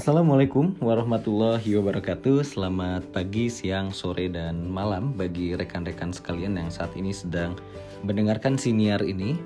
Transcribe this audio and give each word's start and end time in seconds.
Assalamualaikum 0.00 0.80
warahmatullahi 0.80 1.76
wabarakatuh. 1.76 2.40
Selamat 2.40 3.04
pagi, 3.12 3.52
siang, 3.52 3.92
sore, 3.92 4.32
dan 4.32 4.64
malam 4.64 5.12
bagi 5.12 5.52
rekan-rekan 5.52 6.08
sekalian 6.08 6.56
yang 6.56 6.72
saat 6.72 6.88
ini 6.96 7.12
sedang 7.12 7.52
mendengarkan 8.00 8.56
siniar 8.56 9.04
ini. 9.04 9.36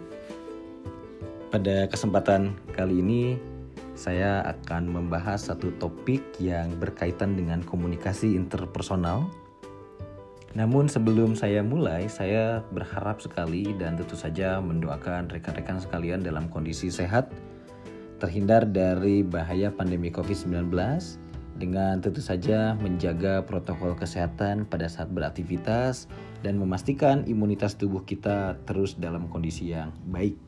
Pada 1.51 1.91
kesempatan 1.91 2.55
kali 2.71 3.03
ini, 3.03 3.35
saya 3.99 4.47
akan 4.47 4.95
membahas 4.95 5.51
satu 5.51 5.75
topik 5.83 6.23
yang 6.39 6.71
berkaitan 6.79 7.35
dengan 7.35 7.59
komunikasi 7.67 8.39
interpersonal. 8.39 9.27
Namun 10.55 10.87
sebelum 10.87 11.35
saya 11.35 11.67
mulai, 11.67 12.07
saya 12.07 12.63
berharap 12.71 13.19
sekali 13.19 13.75
dan 13.75 13.99
tentu 13.99 14.15
saja 14.15 14.63
mendoakan 14.63 15.35
rekan-rekan 15.35 15.83
sekalian 15.83 16.23
dalam 16.23 16.47
kondisi 16.47 16.95
sehat, 16.95 17.35
terhindar 18.25 18.65
dari 18.65 19.21
bahaya 19.21 19.69
pandemi 19.69 20.09
COVID-19 20.09 20.73
dengan 21.61 22.01
tentu 22.01 22.25
saja 22.25 22.73
menjaga 22.81 23.45
protokol 23.45 23.93
kesehatan 23.93 24.65
pada 24.65 24.89
saat 24.89 25.13
beraktivitas 25.13 26.09
dan 26.41 26.57
memastikan 26.57 27.23
imunitas 27.29 27.77
tubuh 27.77 28.03
kita 28.03 28.57
terus 28.65 28.97
dalam 28.97 29.29
kondisi 29.29 29.77
yang 29.77 29.93
baik. 30.09 30.41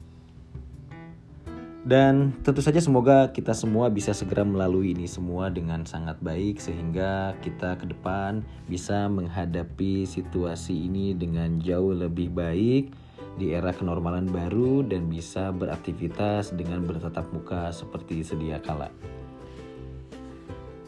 Dan 1.86 2.34
tentu 2.42 2.58
saja 2.58 2.82
semoga 2.82 3.30
kita 3.30 3.54
semua 3.54 3.86
bisa 3.86 4.10
segera 4.10 4.42
melalui 4.42 4.90
ini 4.90 5.06
semua 5.06 5.54
dengan 5.54 5.86
sangat 5.86 6.18
baik 6.18 6.58
sehingga 6.58 7.38
kita 7.38 7.78
ke 7.78 7.86
depan 7.86 8.42
bisa 8.66 9.06
menghadapi 9.06 10.02
situasi 10.02 10.90
ini 10.90 11.14
dengan 11.14 11.62
jauh 11.62 11.94
lebih 11.94 12.34
baik 12.34 12.90
di 13.36 13.52
era 13.52 13.72
kenormalan 13.72 14.28
baru 14.28 14.80
dan 14.84 15.08
bisa 15.10 15.52
beraktivitas 15.52 16.56
dengan 16.56 16.84
bertatap 16.84 17.28
muka 17.32 17.72
seperti 17.72 18.24
sedia 18.24 18.60
kala. 18.60 18.88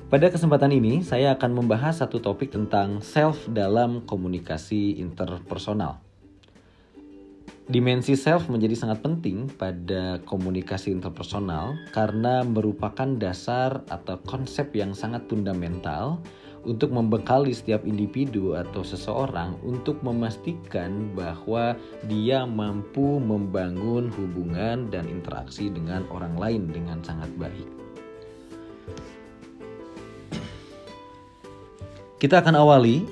Pada 0.08 0.32
kesempatan 0.32 0.72
ini, 0.72 1.04
saya 1.04 1.36
akan 1.36 1.60
membahas 1.60 2.00
satu 2.00 2.24
topik 2.24 2.48
tentang 2.48 3.04
self 3.04 3.44
dalam 3.44 4.08
komunikasi 4.08 4.96
interpersonal. 4.96 6.00
Dimensi 7.68 8.16
self 8.16 8.48
menjadi 8.48 8.72
sangat 8.72 9.04
penting 9.04 9.44
pada 9.52 10.24
komunikasi 10.24 10.88
interpersonal 10.88 11.76
karena 11.92 12.40
merupakan 12.40 13.04
dasar 13.20 13.84
atau 13.92 14.16
konsep 14.24 14.72
yang 14.72 14.96
sangat 14.96 15.28
fundamental 15.28 16.24
untuk 16.68 16.92
membekali 16.92 17.56
setiap 17.56 17.88
individu 17.88 18.52
atau 18.52 18.84
seseorang 18.84 19.56
untuk 19.64 19.98
memastikan 20.04 21.08
bahwa 21.16 21.72
dia 22.04 22.44
mampu 22.44 23.16
membangun 23.16 24.12
hubungan 24.12 24.92
dan 24.92 25.08
interaksi 25.08 25.72
dengan 25.72 26.04
orang 26.12 26.36
lain 26.36 26.68
dengan 26.68 27.00
sangat 27.00 27.32
baik. 27.40 27.68
Kita 32.20 32.42
akan 32.44 32.58
awali 32.58 33.06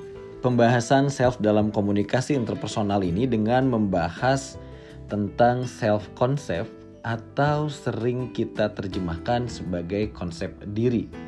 pembahasan 0.44 1.08
self 1.08 1.40
dalam 1.40 1.72
komunikasi 1.72 2.36
interpersonal 2.36 3.00
ini 3.00 3.24
dengan 3.24 3.70
membahas 3.70 4.60
tentang 5.06 5.64
self 5.64 6.04
concept 6.18 6.68
atau 7.06 7.70
sering 7.70 8.34
kita 8.34 8.74
terjemahkan 8.74 9.46
sebagai 9.46 10.10
konsep 10.10 10.50
diri. 10.74 11.25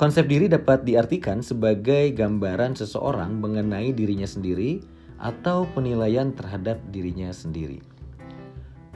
Konsep 0.00 0.32
diri 0.32 0.48
dapat 0.48 0.88
diartikan 0.88 1.44
sebagai 1.44 2.16
gambaran 2.16 2.72
seseorang 2.72 3.36
mengenai 3.36 3.92
dirinya 3.92 4.24
sendiri 4.24 4.80
atau 5.20 5.68
penilaian 5.76 6.32
terhadap 6.32 6.80
dirinya 6.88 7.28
sendiri. 7.36 7.84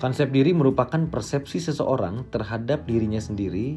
Konsep 0.01 0.33
diri 0.33 0.57
merupakan 0.57 1.05
persepsi 1.13 1.61
seseorang 1.61 2.25
terhadap 2.33 2.89
dirinya 2.89 3.21
sendiri, 3.21 3.77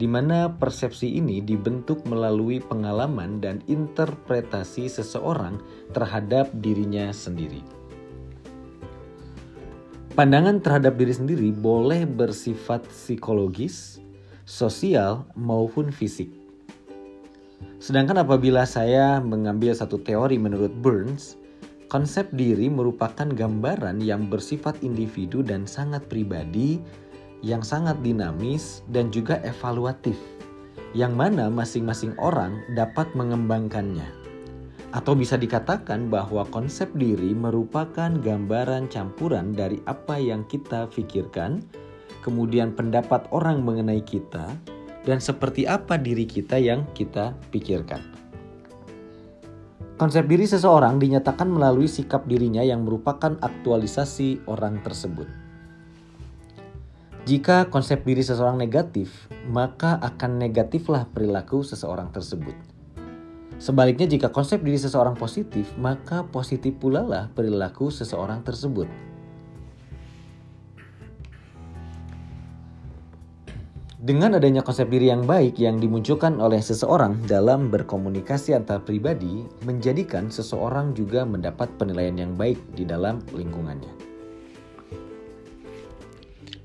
di 0.00 0.08
mana 0.08 0.48
persepsi 0.48 1.12
ini 1.12 1.44
dibentuk 1.44 2.08
melalui 2.08 2.64
pengalaman 2.64 3.36
dan 3.36 3.60
interpretasi 3.68 4.88
seseorang 4.88 5.60
terhadap 5.92 6.48
dirinya 6.64 7.12
sendiri. 7.12 7.60
Pandangan 10.16 10.64
terhadap 10.64 10.96
diri 10.96 11.12
sendiri 11.12 11.52
boleh 11.52 12.08
bersifat 12.08 12.88
psikologis, 12.88 14.00
sosial, 14.48 15.28
maupun 15.36 15.92
fisik. 15.92 16.41
Sedangkan 17.82 18.22
apabila 18.22 18.62
saya 18.62 19.18
mengambil 19.18 19.74
satu 19.74 19.98
teori 19.98 20.38
menurut 20.38 20.70
Burns, 20.70 21.34
konsep 21.92 22.30
diri 22.32 22.72
merupakan 22.72 23.28
gambaran 23.28 24.00
yang 24.00 24.30
bersifat 24.32 24.80
individu 24.80 25.44
dan 25.44 25.68
sangat 25.68 26.06
pribadi, 26.08 26.80
yang 27.42 27.60
sangat 27.60 27.98
dinamis 28.00 28.80
dan 28.88 29.10
juga 29.10 29.42
evaluatif, 29.42 30.16
yang 30.94 31.12
mana 31.12 31.50
masing-masing 31.50 32.14
orang 32.22 32.62
dapat 32.78 33.10
mengembangkannya. 33.12 34.06
Atau 34.92 35.16
bisa 35.16 35.40
dikatakan 35.40 36.12
bahwa 36.12 36.44
konsep 36.52 36.88
diri 36.94 37.32
merupakan 37.32 38.12
gambaran 38.12 38.92
campuran 38.92 39.56
dari 39.56 39.80
apa 39.88 40.20
yang 40.20 40.44
kita 40.46 40.86
pikirkan, 40.92 41.64
kemudian 42.22 42.76
pendapat 42.76 43.24
orang 43.32 43.64
mengenai 43.64 44.04
kita, 44.04 44.52
dan 45.02 45.18
seperti 45.18 45.66
apa 45.66 45.98
diri 45.98 46.26
kita 46.26 46.58
yang 46.58 46.86
kita 46.94 47.34
pikirkan. 47.50 48.02
Konsep 49.98 50.26
diri 50.26 50.48
seseorang 50.48 50.98
dinyatakan 50.98 51.46
melalui 51.46 51.86
sikap 51.86 52.26
dirinya 52.26 52.64
yang 52.64 52.82
merupakan 52.82 53.38
aktualisasi 53.38 54.50
orang 54.50 54.82
tersebut. 54.82 55.30
Jika 57.22 57.70
konsep 57.70 58.02
diri 58.02 58.18
seseorang 58.18 58.58
negatif, 58.58 59.30
maka 59.46 60.02
akan 60.02 60.42
negatiflah 60.42 61.06
perilaku 61.06 61.62
seseorang 61.62 62.10
tersebut. 62.10 62.54
Sebaliknya, 63.62 64.10
jika 64.10 64.26
konsep 64.34 64.58
diri 64.58 64.74
seseorang 64.74 65.14
positif, 65.14 65.70
maka 65.78 66.26
positif 66.26 66.74
pula 66.82 67.06
lah 67.06 67.30
perilaku 67.30 67.94
seseorang 67.94 68.42
tersebut. 68.42 68.90
Dengan 74.02 74.34
adanya 74.34 74.66
konsep 74.66 74.90
diri 74.90 75.14
yang 75.14 75.30
baik 75.30 75.62
yang 75.62 75.78
dimunculkan 75.78 76.42
oleh 76.42 76.58
seseorang 76.58 77.22
dalam 77.22 77.70
berkomunikasi 77.70 78.50
antar 78.50 78.82
pribadi, 78.82 79.46
menjadikan 79.62 80.26
seseorang 80.26 80.90
juga 80.90 81.22
mendapat 81.22 81.70
penilaian 81.78 82.18
yang 82.18 82.34
baik 82.34 82.58
di 82.74 82.82
dalam 82.82 83.22
lingkungannya. 83.30 83.94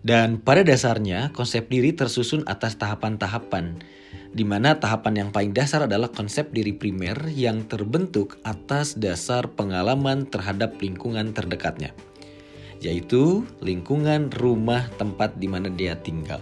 Dan 0.01 0.41
pada 0.41 0.65
dasarnya, 0.65 1.29
konsep 1.29 1.69
diri 1.69 1.93
tersusun 1.93 2.41
atas 2.49 2.73
tahapan-tahapan, 2.81 3.85
di 4.33 4.41
mana 4.41 4.81
tahapan 4.81 5.21
yang 5.21 5.29
paling 5.29 5.53
dasar 5.53 5.85
adalah 5.85 6.09
konsep 6.09 6.49
diri 6.49 6.73
primer 6.73 7.21
yang 7.29 7.69
terbentuk 7.69 8.41
atas 8.49 8.97
dasar 8.97 9.45
pengalaman 9.53 10.25
terhadap 10.25 10.73
lingkungan 10.81 11.37
terdekatnya, 11.37 11.93
yaitu 12.81 13.45
lingkungan 13.61 14.33
rumah 14.41 14.89
tempat 14.97 15.37
di 15.37 15.45
mana 15.45 15.69
dia 15.69 15.93
tinggal 16.01 16.41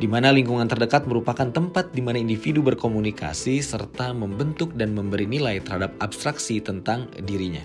di 0.00 0.08
mana 0.08 0.32
lingkungan 0.32 0.64
terdekat 0.64 1.04
merupakan 1.04 1.52
tempat 1.52 1.92
di 1.92 2.00
mana 2.00 2.16
individu 2.16 2.64
berkomunikasi 2.64 3.60
serta 3.60 4.16
membentuk 4.16 4.72
dan 4.72 4.96
memberi 4.96 5.28
nilai 5.28 5.60
terhadap 5.60 5.92
abstraksi 6.00 6.56
tentang 6.64 7.12
dirinya. 7.20 7.60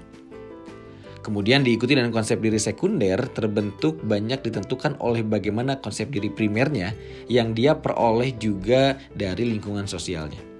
Kemudian 1.23 1.65
diikuti 1.65 1.97
dengan 1.97 2.13
konsep 2.13 2.37
diri 2.37 2.61
sekunder 2.61 3.17
terbentuk 3.33 3.97
banyak 4.05 4.45
ditentukan 4.45 5.01
oleh 5.01 5.25
bagaimana 5.25 5.81
konsep 5.81 6.13
diri 6.13 6.29
primernya 6.29 6.93
yang 7.25 7.57
dia 7.57 7.73
peroleh 7.73 8.29
juga 8.37 8.99
dari 9.15 9.49
lingkungan 9.49 9.89
sosialnya. 9.89 10.54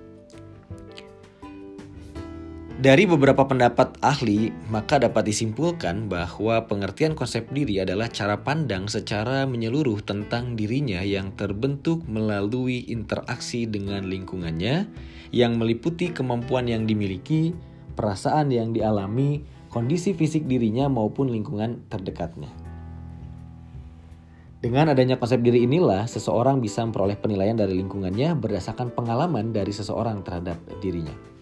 Dari 2.75 3.07
beberapa 3.07 3.47
pendapat 3.47 4.03
ahli, 4.03 4.51
maka 4.67 4.99
dapat 4.99 5.31
disimpulkan 5.31 6.11
bahwa 6.11 6.67
pengertian 6.67 7.15
konsep 7.15 7.47
diri 7.55 7.79
adalah 7.79 8.11
cara 8.11 8.43
pandang 8.43 8.91
secara 8.91 9.47
menyeluruh 9.47 10.03
tentang 10.03 10.59
dirinya 10.59 10.99
yang 10.99 11.31
terbentuk 11.39 12.03
melalui 12.03 12.83
interaksi 12.91 13.63
dengan 13.63 14.11
lingkungannya, 14.11 14.91
yang 15.31 15.55
meliputi 15.55 16.11
kemampuan 16.11 16.67
yang 16.67 16.83
dimiliki, 16.83 17.55
perasaan 17.95 18.51
yang 18.51 18.75
dialami, 18.75 19.47
kondisi 19.71 20.11
fisik 20.11 20.43
dirinya, 20.43 20.91
maupun 20.91 21.31
lingkungan 21.31 21.87
terdekatnya. 21.87 22.51
Dengan 24.59 24.91
adanya 24.91 25.15
konsep 25.15 25.39
diri 25.39 25.63
inilah, 25.63 26.11
seseorang 26.11 26.59
bisa 26.59 26.83
memperoleh 26.83 27.15
penilaian 27.15 27.55
dari 27.55 27.71
lingkungannya 27.79 28.35
berdasarkan 28.35 28.91
pengalaman 28.91 29.55
dari 29.55 29.71
seseorang 29.71 30.27
terhadap 30.27 30.59
dirinya. 30.83 31.34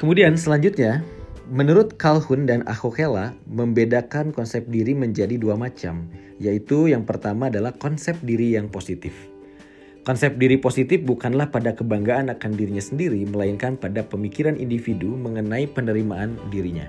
Kemudian 0.00 0.32
selanjutnya, 0.32 1.04
menurut 1.52 2.00
Calhoun 2.00 2.48
dan 2.48 2.64
Ahokela 2.64 3.36
membedakan 3.44 4.32
konsep 4.32 4.64
diri 4.72 4.96
menjadi 4.96 5.36
dua 5.36 5.60
macam, 5.60 6.08
yaitu 6.40 6.88
yang 6.88 7.04
pertama 7.04 7.52
adalah 7.52 7.76
konsep 7.76 8.16
diri 8.24 8.56
yang 8.56 8.72
positif. 8.72 9.12
Konsep 10.08 10.40
diri 10.40 10.56
positif 10.56 11.04
bukanlah 11.04 11.52
pada 11.52 11.76
kebanggaan 11.76 12.32
akan 12.32 12.56
dirinya 12.56 12.80
sendiri, 12.80 13.28
melainkan 13.28 13.76
pada 13.76 14.00
pemikiran 14.00 14.56
individu 14.56 15.12
mengenai 15.20 15.68
penerimaan 15.68 16.40
dirinya. 16.48 16.88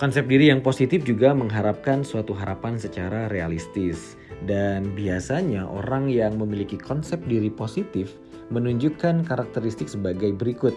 Konsep 0.00 0.24
diri 0.32 0.48
yang 0.48 0.64
positif 0.64 1.04
juga 1.04 1.36
mengharapkan 1.36 2.08
suatu 2.08 2.32
harapan 2.32 2.80
secara 2.80 3.28
realistis. 3.28 4.16
Dan 4.48 4.96
biasanya 4.96 5.68
orang 5.68 6.08
yang 6.08 6.40
memiliki 6.40 6.80
konsep 6.80 7.20
diri 7.28 7.52
positif 7.52 8.16
menunjukkan 8.48 9.28
karakteristik 9.28 9.92
sebagai 9.92 10.32
berikut. 10.32 10.72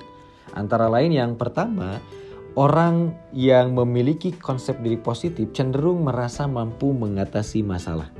Antara 0.53 0.92
lain 0.92 1.12
yang 1.15 1.39
pertama, 1.39 2.00
orang 2.59 3.15
yang 3.31 3.75
memiliki 3.75 4.36
konsep 4.36 4.80
diri 4.83 5.00
positif 5.00 5.51
cenderung 5.56 6.03
merasa 6.03 6.48
mampu 6.48 6.92
mengatasi 6.92 7.63
masalah. 7.63 8.12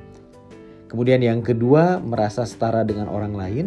Kemudian 0.92 1.24
yang 1.24 1.40
kedua, 1.40 2.04
merasa 2.04 2.44
setara 2.44 2.84
dengan 2.84 3.08
orang 3.08 3.32
lain. 3.32 3.66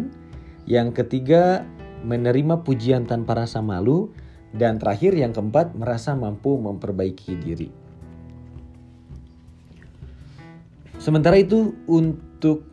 Yang 0.69 1.01
ketiga, 1.01 1.65
menerima 2.05 2.61
pujian 2.61 3.09
tanpa 3.09 3.33
rasa 3.45 3.65
malu. 3.65 4.13
Dan 4.55 4.79
terakhir 4.79 5.17
yang 5.17 5.33
keempat, 5.35 5.73
merasa 5.75 6.13
mampu 6.15 6.55
memperbaiki 6.55 7.33
diri. 7.41 7.69
Sementara 10.95 11.35
itu 11.37 11.75
untuk 11.85 12.65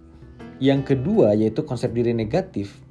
yang 0.63 0.87
kedua 0.87 1.35
yaitu 1.35 1.67
konsep 1.67 1.91
diri 1.91 2.15
negatif. 2.15 2.82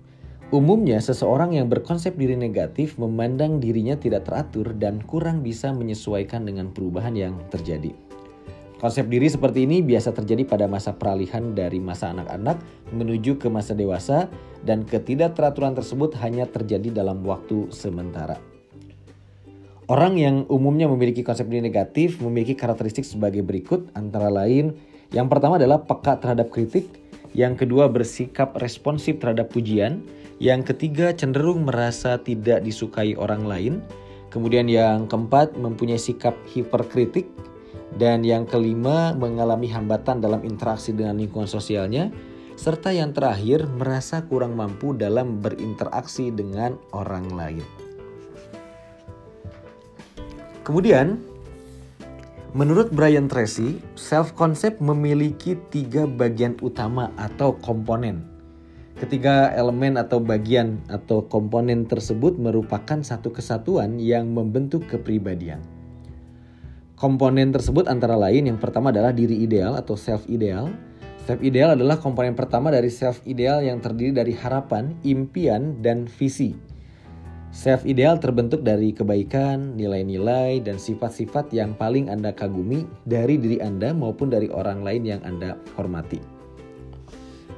Umumnya 0.51 1.00
seseorang 1.00 1.56
yang 1.56 1.71
berkonsep 1.71 2.19
diri 2.19 2.36
negatif 2.36 3.00
memandang 3.00 3.63
dirinya 3.63 3.95
tidak 3.95 4.27
teratur 4.27 4.75
dan 4.75 5.00
kurang 5.07 5.39
bisa 5.39 5.71
menyesuaikan 5.71 6.44
dengan 6.44 6.75
perubahan 6.75 7.15
yang 7.15 7.39
terjadi. 7.48 7.95
Konsep 8.75 9.07
diri 9.07 9.31
seperti 9.31 9.63
ini 9.63 9.80
biasa 9.80 10.12
terjadi 10.12 10.44
pada 10.44 10.68
masa 10.68 10.92
peralihan 10.92 11.56
dari 11.56 11.80
masa 11.80 12.12
anak-anak 12.12 12.59
menuju 12.92 13.39
ke 13.39 13.48
masa 13.48 13.71
dewasa 13.71 14.27
dan 14.68 14.83
ketidakteraturan 14.83 15.71
tersebut 15.71 16.19
hanya 16.19 16.44
terjadi 16.44 17.00
dalam 17.00 17.24
waktu 17.24 17.71
sementara. 17.71 18.36
Orang 19.88 20.19
yang 20.19 20.44
umumnya 20.51 20.92
memiliki 20.92 21.24
konsep 21.24 21.47
diri 21.47 21.63
negatif 21.63 22.19
memiliki 22.19 22.59
karakteristik 22.59 23.07
sebagai 23.07 23.39
berikut 23.39 23.88
antara 23.95 24.27
lain 24.27 24.75
yang 25.15 25.31
pertama 25.31 25.56
adalah 25.59 25.83
peka 25.83 26.19
terhadap 26.19 26.51
kritik, 26.51 26.88
yang 27.31 27.56
kedua 27.56 27.88
bersikap 27.88 28.56
responsif 28.60 29.19
terhadap 29.24 29.51
pujian, 29.51 30.04
yang 30.42 30.66
ketiga 30.66 31.16
cenderung 31.16 31.69
merasa 31.69 32.19
tidak 32.19 32.66
disukai 32.66 33.16
orang 33.16 33.48
lain, 33.48 33.74
kemudian 34.33 34.68
yang 34.68 35.07
keempat 35.07 35.56
mempunyai 35.56 36.01
sikap 36.01 36.36
hiperkritik, 36.51 37.30
dan 37.95 38.24
yang 38.24 38.48
kelima 38.48 39.12
mengalami 39.16 39.68
hambatan 39.68 40.24
dalam 40.24 40.44
interaksi 40.48 40.95
dengan 40.95 41.19
lingkungan 41.19 41.48
sosialnya, 41.48 42.12
serta 42.56 42.92
yang 42.94 43.12
terakhir 43.16 43.68
merasa 43.68 44.24
kurang 44.28 44.56
mampu 44.56 44.95
dalam 44.95 45.39
berinteraksi 45.39 46.30
dengan 46.31 46.78
orang 46.95 47.28
lain. 47.31 47.66
Kemudian, 50.62 51.31
menurut 52.51 52.92
Brian 52.92 53.31
Tracy, 53.31 53.80
self-concept 53.95 54.83
memiliki 54.83 55.56
tiga 55.71 56.03
bagian 56.03 56.59
utama 56.59 57.12
atau 57.15 57.56
komponen. 57.63 58.27
Ketiga 59.00 59.50
elemen 59.56 59.98
atau 59.98 60.21
bagian 60.21 60.77
atau 60.92 61.25
komponen 61.25 61.88
tersebut 61.88 62.38
merupakan 62.38 63.01
satu 63.01 63.33
kesatuan 63.33 63.98
yang 63.98 64.30
membentuk 64.30 64.86
kepribadian. 64.86 65.63
Komponen 67.00 67.50
tersebut 67.50 67.89
antara 67.89 68.13
lain 68.13 68.45
yang 68.45 68.62
pertama 68.62 68.94
adalah 68.94 69.09
diri 69.09 69.42
ideal 69.42 69.74
atau 69.74 69.97
self 69.97 70.30
ideal. 70.30 70.69
Self 71.25 71.42
ideal 71.42 71.74
adalah 71.74 71.97
komponen 71.97 72.38
pertama 72.38 72.69
dari 72.69 72.94
self 72.94 73.25
ideal 73.25 73.65
yang 73.65 73.81
terdiri 73.81 74.13
dari 74.13 74.38
harapan, 74.38 74.94
impian, 75.01 75.81
dan 75.81 76.06
visi. 76.06 76.70
Self 77.51 77.83
ideal 77.83 78.15
terbentuk 78.15 78.63
dari 78.63 78.95
kebaikan, 78.95 79.75
nilai-nilai, 79.75 80.63
dan 80.63 80.80
sifat-sifat 80.80 81.51
yang 81.51 81.75
paling 81.75 82.07
Anda 82.07 82.31
kagumi 82.31 82.88
dari 83.03 83.36
diri 83.36 83.59
Anda 83.59 83.92
maupun 83.92 84.31
dari 84.31 84.48
orang 84.48 84.88
lain 84.88 85.03
yang 85.03 85.19
Anda 85.27 85.59
hormati. 85.75 86.24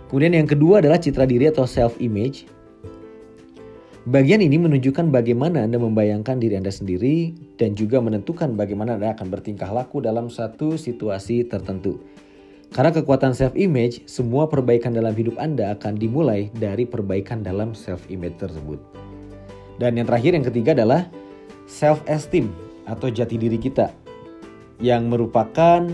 Kemudian 0.10 0.34
yang 0.34 0.50
kedua 0.50 0.82
adalah 0.82 0.98
citra 0.98 1.30
diri 1.30 1.46
atau 1.46 1.70
self 1.70 2.02
image. 2.02 2.50
Bagian 4.10 4.42
ini 4.42 4.58
menunjukkan 4.58 5.14
bagaimana 5.14 5.62
Anda 5.62 5.78
membayangkan 5.78 6.42
diri 6.42 6.58
Anda 6.58 6.74
sendiri 6.74 7.38
dan 7.62 7.78
juga 7.78 8.02
menentukan 8.02 8.58
bagaimana 8.58 8.98
Anda 8.98 9.14
akan 9.14 9.30
bertingkah 9.30 9.70
laku 9.70 10.02
dalam 10.02 10.26
satu 10.26 10.74
situasi 10.74 11.46
tertentu. 11.46 12.02
Karena 12.74 12.90
kekuatan 12.90 13.38
self 13.38 13.54
image, 13.54 14.10
semua 14.10 14.50
perbaikan 14.50 14.90
dalam 14.90 15.14
hidup 15.14 15.38
Anda 15.38 15.78
akan 15.78 16.02
dimulai 16.02 16.50
dari 16.58 16.90
perbaikan 16.90 17.46
dalam 17.46 17.78
self 17.78 18.10
image 18.10 18.42
tersebut. 18.42 19.03
Dan 19.82 19.98
yang 19.98 20.06
terakhir 20.06 20.38
yang 20.38 20.46
ketiga 20.46 20.72
adalah 20.78 21.10
self 21.66 22.04
esteem 22.06 22.54
atau 22.86 23.10
jati 23.10 23.40
diri 23.40 23.58
kita 23.58 23.90
yang 24.84 25.08
merupakan 25.08 25.88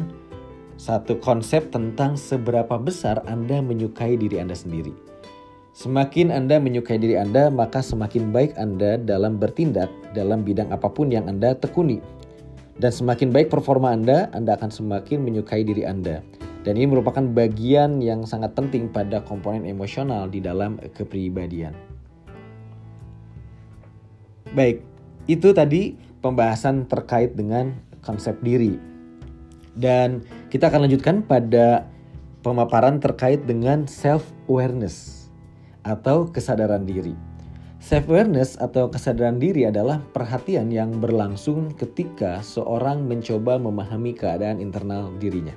satu 0.80 1.20
konsep 1.20 1.70
tentang 1.70 2.16
seberapa 2.16 2.80
besar 2.80 3.20
Anda 3.28 3.60
menyukai 3.60 4.16
diri 4.16 4.40
Anda 4.40 4.56
sendiri. 4.56 4.96
Semakin 5.76 6.31
Anda 6.31 6.60
menyukai 6.60 7.00
diri 7.00 7.20
Anda, 7.20 7.48
maka 7.48 7.84
semakin 7.84 8.31
baik 8.36 8.56
Anda 8.56 9.00
dalam 9.00 9.40
bertindak 9.40 9.92
dalam 10.16 10.44
bidang 10.44 10.72
apa 10.72 10.88
pun 10.88 11.12
yang 11.12 11.28
Anda 11.28 11.56
tekuni. 11.56 12.00
Dan 12.80 12.96
semakin 12.96 13.36
baik 13.36 13.52
performa 13.52 13.92
Anda, 13.92 14.31
Anda 14.31 14.56
akan 14.56 14.72
semakin 14.72 15.20
menyukai 15.20 15.68
diri 15.68 15.84
Anda. 15.84 16.24
Dan 16.64 16.76
ini 16.80 16.92
merupakan 16.92 17.24
bagian 17.24 18.04
yang 18.04 18.24
sangat 18.28 18.56
penting 18.56 18.92
pada 18.92 19.24
komponen 19.24 19.68
emosional 19.68 20.28
di 20.28 20.44
dalam 20.44 20.80
kepribadian. 20.96 21.99
Baik, 24.57 24.81
itu 25.30 25.54
tadi 25.54 25.94
pembahasan 26.25 26.90
terkait 26.90 27.38
dengan 27.38 27.78
konsep 28.01 28.34
diri. 28.42 28.81
Dan 29.78 30.25
kita 30.50 30.74
akan 30.74 30.90
lanjutkan 30.90 31.22
pada 31.22 31.86
pemaparan 32.42 32.98
terkait 32.98 33.46
dengan 33.46 33.86
self-awareness 33.86 35.30
atau 35.86 36.25
kesadaran 36.28 36.84
diri. 36.84 37.13
Self-awareness 37.80 38.60
atau 38.60 38.92
kesadaran 38.92 39.40
diri 39.40 39.63
adalah 39.63 40.04
perhatian 40.12 40.68
yang 40.68 41.00
berlangsung 41.00 41.72
ketika 41.80 42.44
seorang 42.44 43.07
mencoba 43.07 43.56
memahami 43.56 44.12
keadaan 44.12 44.59
internal 44.59 45.14
dirinya. 45.21 45.56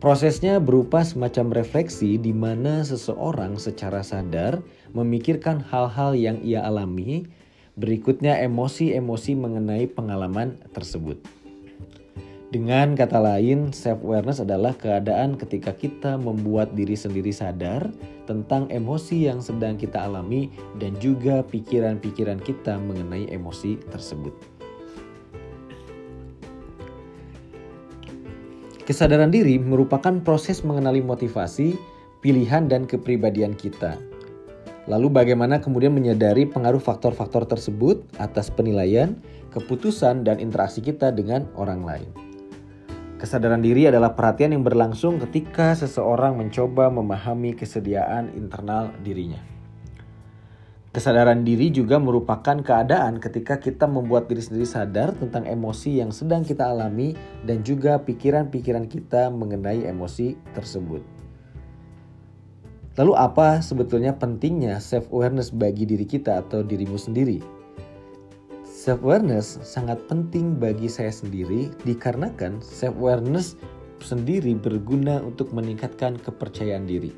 Prosesnya 0.00 0.56
berupa 0.62 1.04
semacam 1.04 1.60
refleksi 1.60 2.16
di 2.16 2.32
mana 2.32 2.80
seseorang 2.86 3.60
secara 3.60 4.00
sadar 4.00 4.64
memikirkan 4.96 5.60
hal-hal 5.60 6.16
yang 6.16 6.40
ia 6.40 6.64
alami 6.64 7.28
Berikutnya 7.80 8.36
emosi-emosi 8.44 9.40
mengenai 9.40 9.88
pengalaman 9.88 10.60
tersebut. 10.76 11.16
Dengan 12.52 12.92
kata 12.92 13.16
lain, 13.16 13.72
self-awareness 13.72 14.44
adalah 14.44 14.76
keadaan 14.76 15.40
ketika 15.40 15.72
kita 15.72 16.20
membuat 16.20 16.76
diri 16.76 16.92
sendiri 16.92 17.32
sadar 17.32 17.88
tentang 18.28 18.68
emosi 18.68 19.32
yang 19.32 19.40
sedang 19.40 19.80
kita 19.80 19.96
alami 19.96 20.52
dan 20.76 20.92
juga 21.00 21.40
pikiran-pikiran 21.40 22.44
kita 22.44 22.76
mengenai 22.76 23.32
emosi 23.32 23.80
tersebut. 23.88 24.36
Kesadaran 28.84 29.32
diri 29.32 29.56
merupakan 29.56 30.20
proses 30.20 30.60
mengenali 30.66 31.00
motivasi, 31.00 31.80
pilihan, 32.20 32.68
dan 32.68 32.84
kepribadian 32.84 33.56
kita 33.56 34.09
Lalu 34.88 35.12
bagaimana 35.12 35.60
kemudian 35.60 35.92
menyadari 35.92 36.48
pengaruh 36.48 36.80
faktor-faktor 36.80 37.44
tersebut 37.44 38.06
atas 38.16 38.48
penilaian, 38.48 39.18
keputusan, 39.52 40.24
dan 40.24 40.40
interaksi 40.40 40.80
kita 40.80 41.12
dengan 41.12 41.50
orang 41.58 41.84
lain. 41.84 42.08
Kesadaran 43.20 43.60
diri 43.60 43.84
adalah 43.84 44.16
perhatian 44.16 44.56
yang 44.56 44.64
berlangsung 44.64 45.20
ketika 45.20 45.76
seseorang 45.76 46.40
mencoba 46.40 46.88
memahami 46.88 47.52
kesediaan 47.52 48.32
internal 48.32 48.96
dirinya. 49.04 49.44
Kesadaran 50.90 51.46
diri 51.46 51.68
juga 51.70 52.00
merupakan 52.00 52.58
keadaan 52.64 53.20
ketika 53.22 53.60
kita 53.60 53.84
membuat 53.86 54.26
diri 54.26 54.42
sendiri 54.42 54.66
sadar 54.66 55.14
tentang 55.14 55.46
emosi 55.46 56.00
yang 56.00 56.10
sedang 56.10 56.42
kita 56.42 56.66
alami 56.66 57.14
dan 57.46 57.62
juga 57.62 58.00
pikiran-pikiran 58.00 58.88
kita 58.88 59.28
mengenai 59.30 59.86
emosi 59.86 60.34
tersebut. 60.56 61.19
Lalu 62.98 63.12
apa 63.14 63.62
sebetulnya 63.62 64.18
pentingnya 64.18 64.82
self 64.82 65.06
awareness 65.14 65.54
bagi 65.54 65.86
diri 65.86 66.02
kita 66.02 66.42
atau 66.42 66.66
dirimu 66.66 66.98
sendiri? 66.98 67.38
Self 68.66 69.06
awareness 69.06 69.62
sangat 69.62 70.02
penting 70.10 70.58
bagi 70.58 70.90
saya 70.90 71.14
sendiri 71.14 71.70
dikarenakan 71.86 72.58
self 72.58 72.98
awareness 72.98 73.54
sendiri 74.02 74.56
berguna 74.56 75.22
untuk 75.22 75.54
meningkatkan 75.54 76.18
kepercayaan 76.18 76.88
diri. 76.88 77.12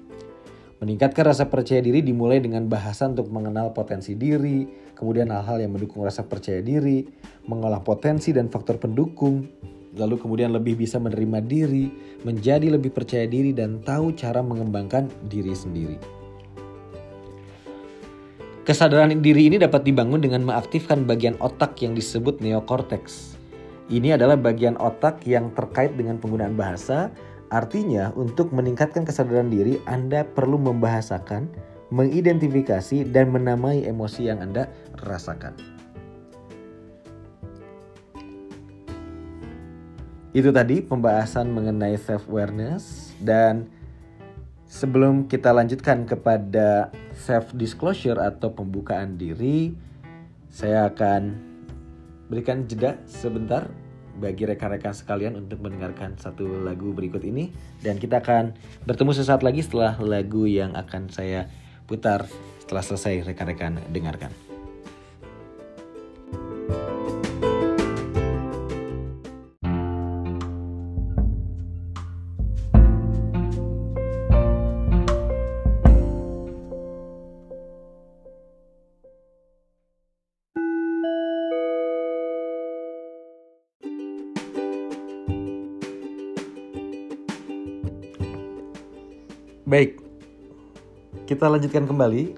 Meningkatkan 0.83 1.31
rasa 1.31 1.47
percaya 1.47 1.79
diri 1.79 2.03
dimulai 2.03 2.43
dengan 2.43 2.67
bahasa 2.67 3.07
untuk 3.07 3.31
mengenal 3.31 3.71
potensi 3.71 4.19
diri, 4.19 4.67
kemudian 4.99 5.31
hal-hal 5.31 5.63
yang 5.63 5.71
mendukung 5.71 6.03
rasa 6.03 6.27
percaya 6.27 6.59
diri, 6.59 7.07
mengolah 7.47 7.87
potensi 7.87 8.35
dan 8.35 8.51
faktor 8.51 8.83
pendukung, 8.83 9.47
lalu 9.97 10.17
kemudian 10.17 10.53
lebih 10.53 10.81
bisa 10.81 10.97
menerima 10.97 11.45
diri, 11.45 11.93
menjadi 12.25 12.73
lebih 12.73 12.93
percaya 12.93 13.29
diri 13.29 13.53
dan 13.53 13.85
tahu 13.85 14.17
cara 14.17 14.41
mengembangkan 14.41 15.13
diri 15.29 15.53
sendiri. 15.53 15.97
Kesadaran 18.63 19.11
diri 19.19 19.51
ini 19.51 19.59
dapat 19.59 19.83
dibangun 19.83 20.23
dengan 20.23 20.47
mengaktifkan 20.47 21.03
bagian 21.03 21.35
otak 21.43 21.83
yang 21.83 21.99
disebut 21.99 22.39
neokortex. 22.39 23.35
Ini 23.91 24.15
adalah 24.15 24.39
bagian 24.39 24.79
otak 24.79 25.27
yang 25.27 25.51
terkait 25.59 25.99
dengan 25.99 26.23
penggunaan 26.23 26.55
bahasa. 26.55 27.11
Artinya, 27.51 28.15
untuk 28.15 28.55
meningkatkan 28.55 29.03
kesadaran 29.03 29.51
diri, 29.51 29.83
Anda 29.85 30.23
perlu 30.23 30.63
membahasakan, 30.63 31.51
mengidentifikasi, 31.91 33.11
dan 33.11 33.35
menamai 33.35 33.83
emosi 33.83 34.31
yang 34.31 34.41
Anda 34.41 34.71
rasakan. 35.05 35.82
Itu 40.33 40.49
tadi 40.49 40.81
pembahasan 40.81 41.53
mengenai 41.53 42.01
self 42.01 42.25
awareness 42.33 43.13
dan 43.21 43.69
sebelum 44.65 45.29
kita 45.29 45.53
lanjutkan 45.53 46.09
kepada 46.09 46.89
self 47.13 47.53
disclosure 47.53 48.17
atau 48.17 48.49
pembukaan 48.49 49.21
diri, 49.21 49.77
saya 50.49 50.89
akan 50.89 51.37
berikan 52.33 52.65
jeda 52.65 52.97
sebentar 53.05 53.69
bagi 54.17 54.49
rekan-rekan 54.49 54.97
sekalian 54.97 55.37
untuk 55.37 55.61
mendengarkan 55.61 56.17
satu 56.17 56.65
lagu 56.65 56.97
berikut 56.97 57.21
ini 57.25 57.53
dan 57.85 58.01
kita 58.01 58.25
akan 58.25 58.57
bertemu 58.89 59.13
sesaat 59.13 59.45
lagi 59.45 59.61
setelah 59.61 60.01
lagu 60.01 60.49
yang 60.49 60.73
akan 60.73 61.13
saya 61.13 61.49
putar 61.85 62.25
setelah 62.61 62.81
selesai 62.81 63.29
rekan-rekan 63.29 63.85
dengarkan. 63.93 64.52
Baik, 89.73 90.05
kita 91.25 91.49
lanjutkan 91.49 91.89
kembali 91.89 92.37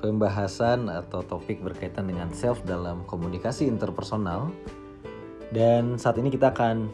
pembahasan 0.00 0.88
atau 0.88 1.20
topik 1.20 1.60
berkaitan 1.60 2.08
dengan 2.08 2.32
self 2.32 2.64
dalam 2.64 3.04
komunikasi 3.04 3.68
interpersonal. 3.68 4.48
Dan 5.52 6.00
saat 6.00 6.16
ini 6.16 6.32
kita 6.32 6.56
akan 6.56 6.88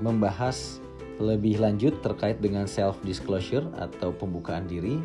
membahas 0.00 0.80
lebih 1.20 1.60
lanjut 1.60 2.00
terkait 2.00 2.40
dengan 2.40 2.64
self 2.64 2.96
disclosure 3.04 3.68
atau 3.76 4.16
pembukaan 4.16 4.64
diri. 4.64 4.96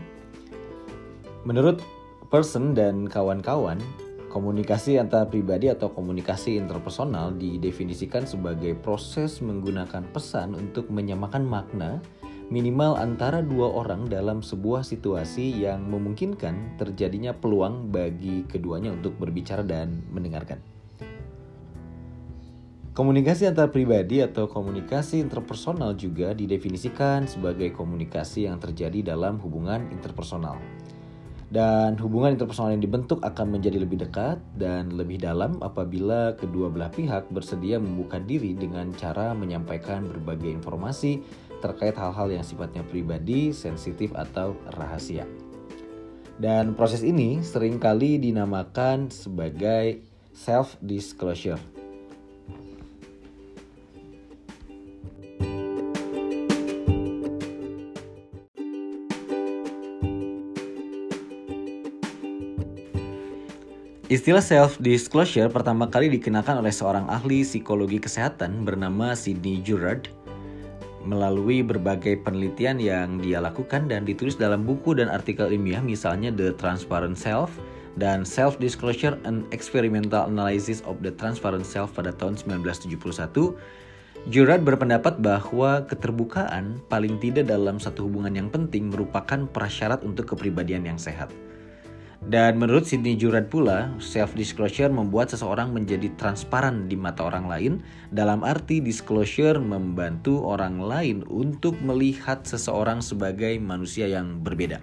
Menurut 1.43 1.83
person 2.31 2.71
dan 2.71 3.11
kawan-kawan, 3.11 3.83
komunikasi 4.31 5.03
antar 5.03 5.27
pribadi 5.27 5.67
atau 5.67 5.91
komunikasi 5.91 6.55
interpersonal 6.55 7.35
didefinisikan 7.35 8.23
sebagai 8.23 8.71
proses 8.79 9.43
menggunakan 9.43 10.07
pesan 10.15 10.55
untuk 10.55 10.87
menyamakan 10.87 11.43
makna 11.43 11.99
minimal 12.53 12.93
antara 13.01 13.41
dua 13.41 13.73
orang 13.73 14.05
dalam 14.05 14.45
sebuah 14.45 14.85
situasi 14.85 15.65
yang 15.65 15.89
memungkinkan 15.89 16.77
terjadinya 16.77 17.33
peluang 17.33 17.89
bagi 17.89 18.45
keduanya 18.45 18.93
untuk 18.93 19.17
berbicara 19.17 19.65
dan 19.65 20.05
mendengarkan. 20.13 20.61
Komunikasi 22.95 23.51
antar 23.51 23.75
pribadi 23.75 24.23
atau 24.23 24.47
komunikasi 24.47 25.19
interpersonal 25.19 25.99
juga 25.99 26.31
didefinisikan 26.31 27.27
sebagai 27.27 27.75
komunikasi 27.75 28.47
yang 28.47 28.55
terjadi 28.55 29.11
dalam 29.11 29.35
hubungan 29.43 29.91
interpersonal. 29.91 30.55
Dan 31.51 31.99
hubungan 31.99 32.39
interpersonal 32.39 32.71
yang 32.71 32.83
dibentuk 32.87 33.19
akan 33.19 33.59
menjadi 33.59 33.83
lebih 33.83 33.99
dekat 33.99 34.39
dan 34.55 34.95
lebih 34.95 35.19
dalam 35.19 35.59
apabila 35.59 36.39
kedua 36.39 36.71
belah 36.71 36.87
pihak 36.87 37.27
bersedia 37.35 37.83
membuka 37.83 38.15
diri 38.17 38.55
dengan 38.55 38.95
cara 38.95 39.35
menyampaikan 39.35 40.07
berbagai 40.07 40.55
informasi 40.55 41.19
terkait 41.65 41.97
hal-hal 41.97 42.29
yang 42.29 42.45
sifatnya 42.45 42.85
pribadi, 42.85 43.49
sensitif, 43.49 44.13
atau 44.13 44.53
rahasia. 44.77 45.25
Dan 46.37 46.77
proses 46.77 47.01
ini 47.01 47.41
sering 47.41 47.81
kali 47.81 48.21
dinamakan 48.21 49.09
sebagai 49.09 50.03
self-disclosure. 50.35 51.75
Istilah 64.05 64.45
self-disclosure 64.45 65.49
pertama 65.49 65.89
kali 65.89 66.13
dikenakan 66.13 66.61
oleh 66.61 66.69
seorang 66.69 67.09
ahli 67.09 67.41
psikologi 67.41 67.97
kesehatan 67.97 68.61
bernama 68.61 69.17
Sidney 69.17 69.65
Jurard 69.65 70.05
melalui 71.05 71.61
berbagai 71.61 72.19
penelitian 72.25 72.81
yang 72.81 73.21
dia 73.21 73.39
lakukan 73.39 73.87
dan 73.87 74.03
ditulis 74.03 74.35
dalam 74.35 74.65
buku 74.65 74.97
dan 74.97 75.07
artikel 75.07 75.47
ilmiah 75.47 75.79
misalnya 75.79 76.33
The 76.33 76.57
Transparent 76.57 77.15
Self 77.15 77.53
dan 77.95 78.27
Self 78.27 78.59
Disclosure 78.59 79.15
and 79.23 79.47
Experimental 79.55 80.27
Analysis 80.27 80.83
of 80.83 80.99
the 80.99 81.13
Transparent 81.13 81.63
Self 81.63 81.95
pada 81.95 82.11
tahun 82.11 82.41
1971 82.41 83.55
Jurad 84.25 84.65
berpendapat 84.65 85.21
bahwa 85.21 85.85
keterbukaan 85.85 86.81
paling 86.89 87.21
tidak 87.21 87.45
dalam 87.45 87.77
satu 87.77 88.09
hubungan 88.09 88.33
yang 88.33 88.49
penting 88.49 88.89
merupakan 88.89 89.45
prasyarat 89.45 90.01
untuk 90.01 90.33
kepribadian 90.33 90.81
yang 90.81 90.97
sehat. 90.97 91.29
Dan 92.25 92.57
menurut 92.57 92.89
Sidney 92.89 93.13
Jurad 93.13 93.53
pula, 93.53 93.93
self-disclosure 94.01 94.89
membuat 94.89 95.29
seseorang 95.29 95.69
menjadi 95.69 96.09
transparan 96.17 96.89
di 96.89 96.97
mata 96.97 97.21
orang 97.21 97.45
lain 97.45 97.73
dalam 98.09 98.41
arti 98.41 98.81
disclosure 98.81 99.61
membantu 99.61 100.41
orang 100.41 100.81
lain 100.81 101.21
untuk 101.29 101.77
melihat 101.85 102.41
seseorang 102.41 103.05
sebagai 103.05 103.61
manusia 103.61 104.09
yang 104.09 104.41
berbeda. 104.41 104.81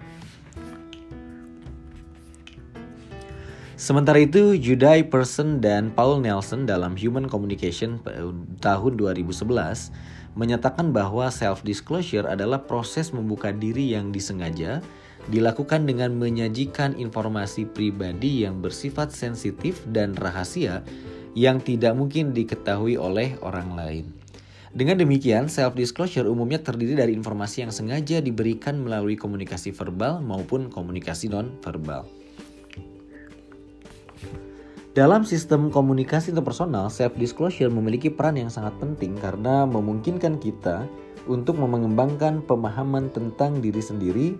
Sementara 3.75 4.23
itu, 4.23 4.55
Judai 4.55 5.03
Person 5.03 5.59
dan 5.59 5.91
Paul 5.91 6.23
Nelson 6.23 6.63
dalam 6.63 6.95
Human 6.95 7.27
Communication 7.27 7.99
tahun 8.63 8.95
2011 8.95 9.91
menyatakan 10.39 10.95
bahwa 10.95 11.27
self-disclosure 11.27 12.23
adalah 12.23 12.63
proses 12.63 13.11
membuka 13.11 13.51
diri 13.51 13.91
yang 13.91 14.15
disengaja 14.15 14.79
dilakukan 15.31 15.87
dengan 15.87 16.15
menyajikan 16.15 16.99
informasi 16.99 17.69
pribadi 17.69 18.43
yang 18.43 18.59
bersifat 18.59 19.15
sensitif 19.15 19.79
dan 19.91 20.17
rahasia 20.17 20.83
yang 21.37 21.63
tidak 21.63 21.95
mungkin 21.95 22.35
diketahui 22.35 22.99
oleh 22.99 23.39
orang 23.39 23.71
lain. 23.73 24.05
Dengan 24.73 24.97
demikian, 24.97 25.53
self-disclosure 25.53 26.25
umumnya 26.25 26.57
terdiri 26.57 26.97
dari 26.97 27.13
informasi 27.13 27.61
yang 27.61 27.69
sengaja 27.69 28.25
diberikan 28.25 28.81
melalui 28.81 29.13
komunikasi 29.13 29.69
verbal 29.69 30.17
maupun 30.17 30.73
komunikasi 30.73 31.29
non-verbal. 31.29 32.09
Dalam 34.93 35.25
sistem 35.25 35.73
komunikasi 35.73 36.33
interpersonal, 36.33 36.89
self-disclosure 36.89 37.69
memiliki 37.69 38.13
peran 38.13 38.37
yang 38.37 38.49
sangat 38.49 38.77
penting 38.77 39.17
karena 39.17 39.65
memungkinkan 39.65 40.37
kita 40.37 40.85
untuk 41.29 41.57
mengembangkan 41.57 42.45
pemahaman 42.45 43.09
tentang 43.09 43.57
diri 43.57 43.81
sendiri, 43.81 44.37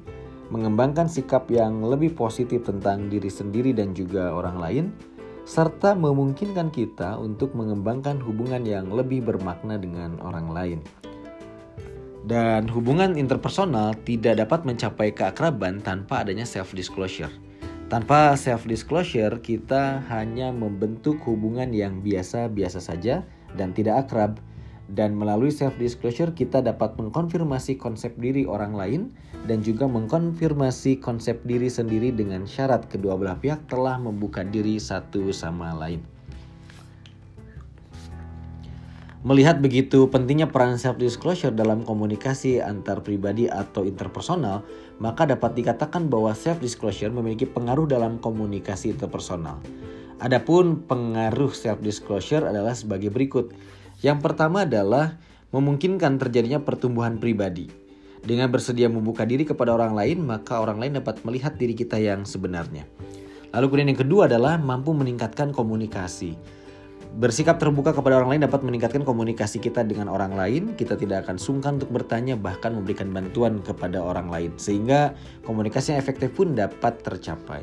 mengembangkan 0.53 1.10
sikap 1.10 1.50
yang 1.50 1.81
lebih 1.81 2.13
positif 2.13 2.62
tentang 2.62 3.10
diri 3.10 3.33
sendiri 3.33 3.74
dan 3.74 3.98
juga 3.98 4.29
orang 4.29 4.62
lain, 4.62 4.86
serta 5.50 5.98
memungkinkan 5.98 6.69
kita 6.69 7.17
untuk 7.17 7.57
mengembangkan 7.57 8.22
hubungan 8.22 8.62
yang 8.62 8.93
lebih 8.93 9.25
bermakna 9.25 9.81
dengan 9.81 10.22
orang 10.22 10.48
lain. 10.53 10.79
Dan 12.24 12.69
hubungan 12.69 13.17
interpersonal 13.17 13.98
tidak 14.05 14.45
dapat 14.45 14.63
mencapai 14.63 15.12
keakraban 15.12 15.81
tanpa 15.81 16.24
adanya 16.24 16.45
self-disclosure. 16.45 17.33
Tanpa 17.91 18.38
self-disclosure, 18.38 19.43
kita 19.43 20.05
hanya 20.07 20.53
membentuk 20.53 21.19
hubungan 21.27 21.74
yang 21.75 22.00
biasa-biasa 22.00 22.79
saja 22.79 23.27
dan 23.60 23.75
tidak 23.75 24.07
akrab, 24.07 24.39
dan 24.92 25.16
melalui 25.16 25.54
self 25.54 25.80
disclosure 25.80 26.36
kita 26.36 26.60
dapat 26.60 27.00
mengkonfirmasi 27.00 27.80
konsep 27.80 28.12
diri 28.20 28.44
orang 28.44 28.75
lain 28.75 29.02
dan 29.48 29.63
juga 29.63 29.88
mengkonfirmasi 29.88 31.00
konsep 31.00 31.40
diri 31.48 31.72
sendiri 31.72 32.12
dengan 32.12 32.44
syarat 32.44 32.92
kedua 32.92 33.16
belah 33.16 33.40
pihak 33.40 33.63
telah 33.72 33.96
membuka 33.96 34.44
diri 34.44 34.75
satu 34.75 35.32
sama 35.32 35.72
lain. 35.72 36.04
Melihat 39.24 39.63
begitu 39.63 40.12
pentingnya 40.12 40.52
peran 40.52 40.75
self 40.75 41.00
disclosure 41.00 41.56
dalam 41.56 41.88
komunikasi 41.88 42.60
antar 42.60 43.00
pribadi 43.00 43.48
atau 43.48 43.88
interpersonal, 43.88 44.68
maka 45.00 45.24
dapat 45.24 45.56
dikatakan 45.56 46.12
bahwa 46.12 46.36
self 46.36 46.60
disclosure 46.60 47.08
memiliki 47.08 47.48
pengaruh 47.48 47.88
dalam 47.88 48.20
komunikasi 48.20 48.92
interpersonal. 48.92 49.63
Adapun 50.20 50.84
pengaruh 50.84 51.56
self 51.56 51.80
disclosure 51.80 52.44
adalah 52.44 52.75
sebagai 52.75 53.16
berikut. 53.16 53.56
Yang 54.03 54.19
pertama 54.19 54.67
adalah 54.67 55.15
memungkinkan 55.55 56.19
terjadinya 56.19 56.60
pertumbuhan 56.60 57.24
pribadi. 57.24 57.72
Dengan 58.19 58.51
bersedia 58.51 58.91
membuka 58.91 59.24
diri 59.24 59.48
kepada 59.48 59.72
orang 59.72 59.95
lain, 59.95 60.24
maka 60.24 60.60
orang 60.60 60.79
lain 60.79 61.00
dapat 61.00 61.24
melihat 61.24 61.55
diri 61.55 61.72
kita 61.72 61.95
yang 62.00 62.27
sebenarnya. 62.27 62.83
Lalu 63.55 63.65
kemudian 63.72 63.89
yang 63.95 64.01
kedua 64.03 64.22
adalah 64.27 64.60
mampu 64.60 64.91
meningkatkan 64.91 65.55
komunikasi. 65.55 66.36
Bersikap 67.13 67.62
terbuka 67.62 67.93
kepada 67.93 68.17
orang 68.17 68.36
lain 68.36 68.43
dapat 68.50 68.65
meningkatkan 68.65 69.05
komunikasi 69.05 69.62
kita 69.62 69.86
dengan 69.86 70.10
orang 70.10 70.33
lain. 70.33 70.74
Kita 70.74 70.98
tidak 70.98 71.29
akan 71.29 71.38
sungkan 71.38 71.77
untuk 71.77 71.93
bertanya, 71.93 72.33
bahkan 72.33 72.74
memberikan 72.74 73.13
bantuan 73.13 73.62
kepada 73.62 74.01
orang 74.01 74.33
lain, 74.33 74.51
sehingga 74.57 75.13
komunikasi 75.45 75.93
yang 75.93 76.01
efektif 76.01 76.33
pun 76.33 76.57
dapat 76.57 76.98
tercapai. 77.05 77.62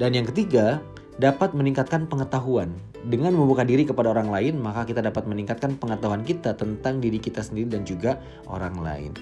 Dan 0.00 0.16
yang 0.16 0.24
ketiga, 0.24 0.80
dapat 1.20 1.52
meningkatkan 1.52 2.08
pengetahuan. 2.08 2.72
Dengan 3.00 3.32
membuka 3.32 3.64
diri 3.64 3.88
kepada 3.88 4.12
orang 4.12 4.28
lain, 4.28 4.60
maka 4.60 4.84
kita 4.84 5.00
dapat 5.00 5.24
meningkatkan 5.24 5.80
pengetahuan 5.80 6.20
kita 6.20 6.52
tentang 6.52 7.00
diri 7.00 7.16
kita 7.16 7.40
sendiri 7.40 7.72
dan 7.72 7.88
juga 7.88 8.20
orang 8.44 8.76
lain. 8.76 9.12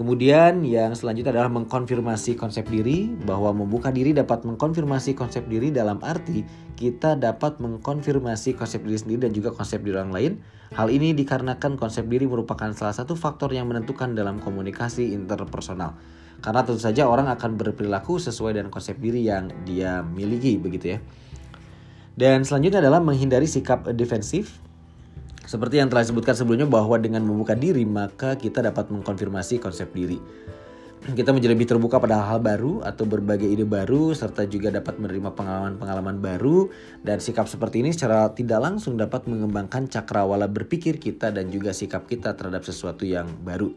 Kemudian 0.00 0.64
yang 0.64 0.96
selanjutnya 0.96 1.36
adalah 1.36 1.52
mengkonfirmasi 1.52 2.32
konsep 2.40 2.64
diri 2.72 3.12
bahwa 3.28 3.52
membuka 3.52 3.92
diri 3.92 4.16
dapat 4.16 4.48
mengkonfirmasi 4.48 5.12
konsep 5.12 5.44
diri 5.44 5.68
dalam 5.68 6.00
arti 6.00 6.40
kita 6.72 7.20
dapat 7.20 7.60
mengkonfirmasi 7.60 8.56
konsep 8.56 8.80
diri 8.80 8.96
sendiri 8.96 9.28
dan 9.28 9.36
juga 9.36 9.52
konsep 9.52 9.84
diri 9.84 10.00
orang 10.00 10.16
lain. 10.16 10.32
Hal 10.72 10.88
ini 10.88 11.12
dikarenakan 11.12 11.76
konsep 11.76 12.08
diri 12.08 12.24
merupakan 12.24 12.72
salah 12.72 12.96
satu 12.96 13.12
faktor 13.12 13.52
yang 13.52 13.68
menentukan 13.68 14.16
dalam 14.16 14.40
komunikasi 14.40 15.12
interpersonal. 15.12 15.92
Karena 16.40 16.64
tentu 16.64 16.80
saja 16.80 17.04
orang 17.04 17.28
akan 17.28 17.60
berperilaku 17.60 18.16
sesuai 18.16 18.56
dengan 18.56 18.72
konsep 18.72 18.96
diri 18.96 19.28
yang 19.28 19.52
dia 19.68 20.00
miliki 20.00 20.56
begitu 20.56 20.96
ya. 20.96 20.98
Dan 22.18 22.42
selanjutnya 22.46 22.82
adalah 22.82 22.98
menghindari 23.02 23.46
sikap 23.46 23.86
defensif 23.94 24.58
seperti 25.50 25.82
yang 25.82 25.90
telah 25.90 26.06
disebutkan 26.06 26.38
sebelumnya 26.38 26.70
bahwa 26.70 26.94
dengan 26.94 27.26
membuka 27.26 27.58
diri 27.58 27.82
maka 27.82 28.38
kita 28.38 28.62
dapat 28.62 28.86
mengkonfirmasi 28.86 29.58
konsep 29.58 29.90
diri. 29.90 30.22
Kita 31.18 31.32
menjadi 31.34 31.56
lebih 31.56 31.66
terbuka 31.66 31.96
pada 31.96 32.22
hal-hal 32.22 32.38
baru 32.38 32.84
atau 32.84 33.08
berbagai 33.08 33.48
ide 33.48 33.64
baru 33.64 34.12
serta 34.12 34.44
juga 34.44 34.68
dapat 34.68 35.00
menerima 35.00 35.32
pengalaman-pengalaman 35.32 36.20
baru 36.20 36.68
dan 37.00 37.18
sikap 37.24 37.48
seperti 37.48 37.80
ini 37.80 37.90
secara 37.90 38.28
tidak 38.36 38.60
langsung 38.60 39.00
dapat 39.00 39.24
mengembangkan 39.24 39.88
cakrawala 39.88 40.44
berpikir 40.46 41.00
kita 41.00 41.32
dan 41.32 41.48
juga 41.48 41.72
sikap 41.72 42.04
kita 42.04 42.36
terhadap 42.36 42.62
sesuatu 42.62 43.08
yang 43.08 43.26
baru. 43.42 43.72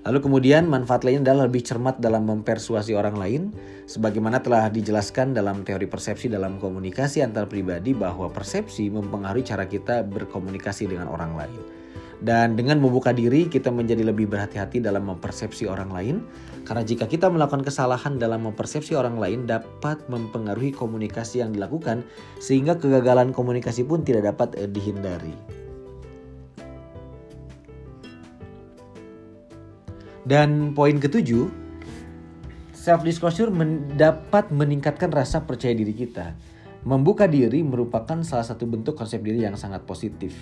Lalu 0.00 0.18
kemudian 0.24 0.64
manfaat 0.64 1.04
lain 1.04 1.20
adalah 1.20 1.44
lebih 1.44 1.60
cermat 1.60 2.00
dalam 2.00 2.24
mempersuasi 2.24 2.96
orang 2.96 3.20
lain, 3.20 3.42
sebagaimana 3.84 4.40
telah 4.40 4.72
dijelaskan 4.72 5.36
dalam 5.36 5.60
teori 5.60 5.84
persepsi 5.84 6.32
dalam 6.32 6.56
komunikasi 6.56 7.20
antar 7.20 7.44
pribadi 7.44 7.92
bahwa 7.92 8.32
persepsi 8.32 8.88
mempengaruhi 8.88 9.44
cara 9.44 9.68
kita 9.68 10.00
berkomunikasi 10.08 10.88
dengan 10.88 11.12
orang 11.12 11.36
lain. 11.36 11.60
Dan 12.20 12.52
dengan 12.52 12.80
membuka 12.80 13.16
diri, 13.16 13.48
kita 13.48 13.72
menjadi 13.72 14.04
lebih 14.04 14.28
berhati-hati 14.28 14.80
dalam 14.80 15.08
mempersepsi 15.08 15.64
orang 15.68 15.88
lain, 15.88 16.16
karena 16.68 16.84
jika 16.84 17.08
kita 17.08 17.32
melakukan 17.32 17.64
kesalahan 17.64 18.20
dalam 18.20 18.44
mempersepsi 18.44 18.92
orang 18.92 19.16
lain 19.16 19.48
dapat 19.48 20.00
mempengaruhi 20.12 20.72
komunikasi 20.72 21.40
yang 21.40 21.52
dilakukan, 21.52 22.04
sehingga 22.40 22.76
kegagalan 22.76 23.32
komunikasi 23.32 23.88
pun 23.88 24.04
tidak 24.04 24.36
dapat 24.36 24.52
eh, 24.60 24.68
dihindari. 24.68 25.59
Dan 30.24 30.76
poin 30.76 30.96
ketujuh, 31.00 31.48
self 32.76 33.04
disclosure 33.04 33.52
men 33.52 33.96
dapat 33.96 34.48
meningkatkan 34.52 35.12
rasa 35.12 35.44
percaya 35.44 35.72
diri 35.72 35.92
kita. 35.92 36.36
Membuka 36.84 37.28
diri 37.28 37.60
merupakan 37.60 38.24
salah 38.24 38.44
satu 38.44 38.64
bentuk 38.64 38.96
konsep 38.96 39.20
diri 39.20 39.44
yang 39.44 39.56
sangat 39.56 39.84
positif. 39.84 40.32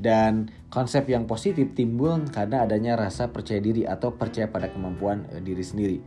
Dan 0.00 0.48
konsep 0.72 1.08
yang 1.12 1.28
positif 1.28 1.76
timbul 1.76 2.24
karena 2.32 2.64
adanya 2.64 2.96
rasa 2.96 3.28
percaya 3.28 3.60
diri 3.60 3.84
atau 3.84 4.16
percaya 4.16 4.48
pada 4.48 4.72
kemampuan 4.72 5.28
eh, 5.32 5.44
diri 5.44 5.60
sendiri. 5.60 5.98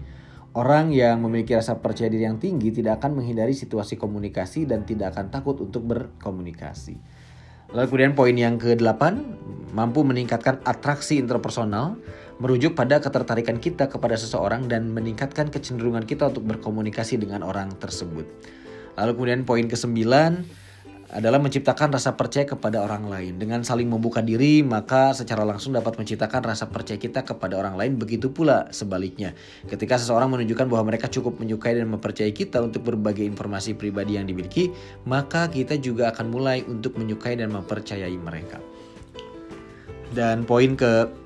Orang 0.54 0.94
yang 0.94 1.22
memiliki 1.26 1.58
rasa 1.58 1.82
percaya 1.82 2.14
diri 2.14 2.30
yang 2.30 2.38
tinggi 2.38 2.70
tidak 2.70 3.02
akan 3.02 3.22
menghindari 3.22 3.58
situasi 3.58 3.98
komunikasi 3.98 4.70
dan 4.70 4.86
tidak 4.86 5.18
akan 5.18 5.34
takut 5.34 5.58
untuk 5.58 5.82
berkomunikasi. 5.90 6.98
Lalu 7.74 7.86
kemudian 7.90 8.14
poin 8.14 8.38
yang 8.38 8.62
ke-8, 8.62 9.02
mampu 9.74 10.06
meningkatkan 10.06 10.62
atraksi 10.62 11.18
interpersonal 11.18 11.98
merujuk 12.42 12.74
pada 12.74 12.98
ketertarikan 13.04 13.62
kita 13.62 13.90
kepada 13.90 14.18
seseorang 14.18 14.66
dan 14.66 14.90
meningkatkan 14.90 15.52
kecenderungan 15.54 16.08
kita 16.08 16.30
untuk 16.30 16.46
berkomunikasi 16.48 17.22
dengan 17.22 17.46
orang 17.46 17.74
tersebut. 17.78 18.26
Lalu 18.98 19.12
kemudian 19.18 19.42
poin 19.46 19.66
ke-9 19.66 20.06
adalah 21.14 21.38
menciptakan 21.38 21.94
rasa 21.94 22.18
percaya 22.18 22.50
kepada 22.50 22.82
orang 22.82 23.06
lain. 23.06 23.38
Dengan 23.38 23.62
saling 23.62 23.86
membuka 23.86 24.26
diri, 24.26 24.66
maka 24.66 25.14
secara 25.14 25.46
langsung 25.46 25.78
dapat 25.78 25.94
menciptakan 26.02 26.42
rasa 26.42 26.66
percaya 26.74 26.98
kita 26.98 27.22
kepada 27.22 27.62
orang 27.62 27.78
lain. 27.78 28.02
Begitu 28.02 28.34
pula 28.34 28.66
sebaliknya. 28.74 29.38
Ketika 29.70 30.02
seseorang 30.02 30.34
menunjukkan 30.34 30.66
bahwa 30.66 30.90
mereka 30.90 31.06
cukup 31.14 31.38
menyukai 31.38 31.78
dan 31.78 31.86
mempercayai 31.94 32.34
kita 32.34 32.66
untuk 32.66 32.82
berbagai 32.90 33.22
informasi 33.30 33.78
pribadi 33.78 34.18
yang 34.18 34.26
dimiliki, 34.26 34.74
maka 35.06 35.54
kita 35.54 35.78
juga 35.78 36.10
akan 36.10 36.34
mulai 36.34 36.66
untuk 36.66 36.98
menyukai 36.98 37.38
dan 37.38 37.54
mempercayai 37.54 38.18
mereka. 38.18 38.58
Dan 40.14 40.50
poin 40.50 40.74
ke 40.74 41.23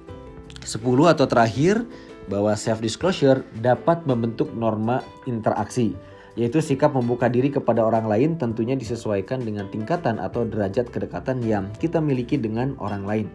10 0.63 0.82
atau 1.13 1.26
terakhir 1.30 1.84
bahwa 2.28 2.54
self 2.58 2.84
disclosure 2.84 3.43
dapat 3.60 4.04
membentuk 4.04 4.52
norma 4.56 5.04
interaksi 5.26 5.96
yaitu 6.38 6.62
sikap 6.62 6.93
membuka 6.93 7.26
diri 7.26 7.50
kepada 7.50 7.82
orang 7.82 8.06
lain 8.06 8.38
tentunya 8.38 8.78
disesuaikan 8.78 9.41
dengan 9.41 9.65
tingkatan 9.74 10.22
atau 10.22 10.46
derajat 10.46 10.93
kedekatan 10.93 11.41
yang 11.41 11.74
kita 11.82 11.98
miliki 11.98 12.38
dengan 12.38 12.78
orang 12.78 13.04
lain. 13.10 13.28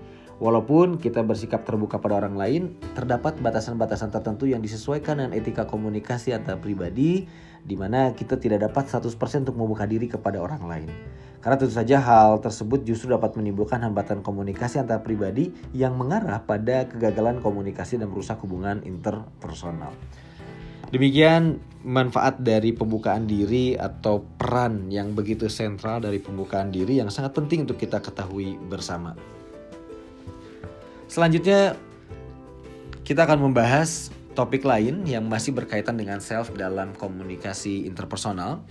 Walaupun 0.43 0.99
kita 0.99 1.23
bersikap 1.23 1.63
terbuka 1.63 2.03
pada 2.03 2.19
orang 2.19 2.35
lain, 2.35 2.75
terdapat 2.99 3.39
batasan-batasan 3.39 4.11
tertentu 4.11 4.51
yang 4.51 4.59
disesuaikan 4.59 5.23
dengan 5.23 5.39
etika 5.39 5.71
komunikasi 5.71 6.35
antar 6.35 6.59
pribadi, 6.59 7.31
di 7.63 7.79
mana 7.79 8.11
kita 8.11 8.43
tidak 8.43 8.67
dapat 8.67 8.91
100% 8.91 9.07
untuk 9.47 9.55
membuka 9.55 9.87
diri 9.87 10.11
kepada 10.11 10.43
orang 10.43 10.67
lain. 10.67 10.91
Karena 11.39 11.55
tentu 11.63 11.79
saja 11.79 12.03
hal 12.03 12.43
tersebut 12.43 12.83
justru 12.83 13.15
dapat 13.15 13.39
menimbulkan 13.39 13.87
hambatan 13.87 14.27
komunikasi 14.27 14.83
antar 14.83 15.07
pribadi 15.07 15.55
yang 15.71 15.95
mengarah 15.95 16.43
pada 16.43 16.91
kegagalan 16.91 17.39
komunikasi 17.39 18.03
dan 18.03 18.11
merusak 18.11 18.43
hubungan 18.43 18.83
interpersonal. 18.83 19.95
Demikian 20.91 21.63
manfaat 21.87 22.43
dari 22.43 22.75
pembukaan 22.75 23.31
diri 23.31 23.79
atau 23.79 24.27
peran 24.27 24.91
yang 24.91 25.15
begitu 25.15 25.47
sentral 25.47 26.03
dari 26.03 26.19
pembukaan 26.19 26.75
diri 26.75 26.99
yang 26.99 27.15
sangat 27.15 27.31
penting 27.31 27.63
untuk 27.63 27.79
kita 27.79 28.03
ketahui 28.03 28.59
bersama. 28.59 29.42
Selanjutnya 31.13 31.77
kita 33.05 33.29
akan 33.29 33.53
membahas 33.53 34.09
topik 34.33 34.65
lain 34.65 35.05
yang 35.05 35.29
masih 35.29 35.53
berkaitan 35.53 36.01
dengan 36.01 36.25
self 36.25 36.57
dalam 36.57 36.97
komunikasi 36.97 37.85
interpersonal 37.85 38.65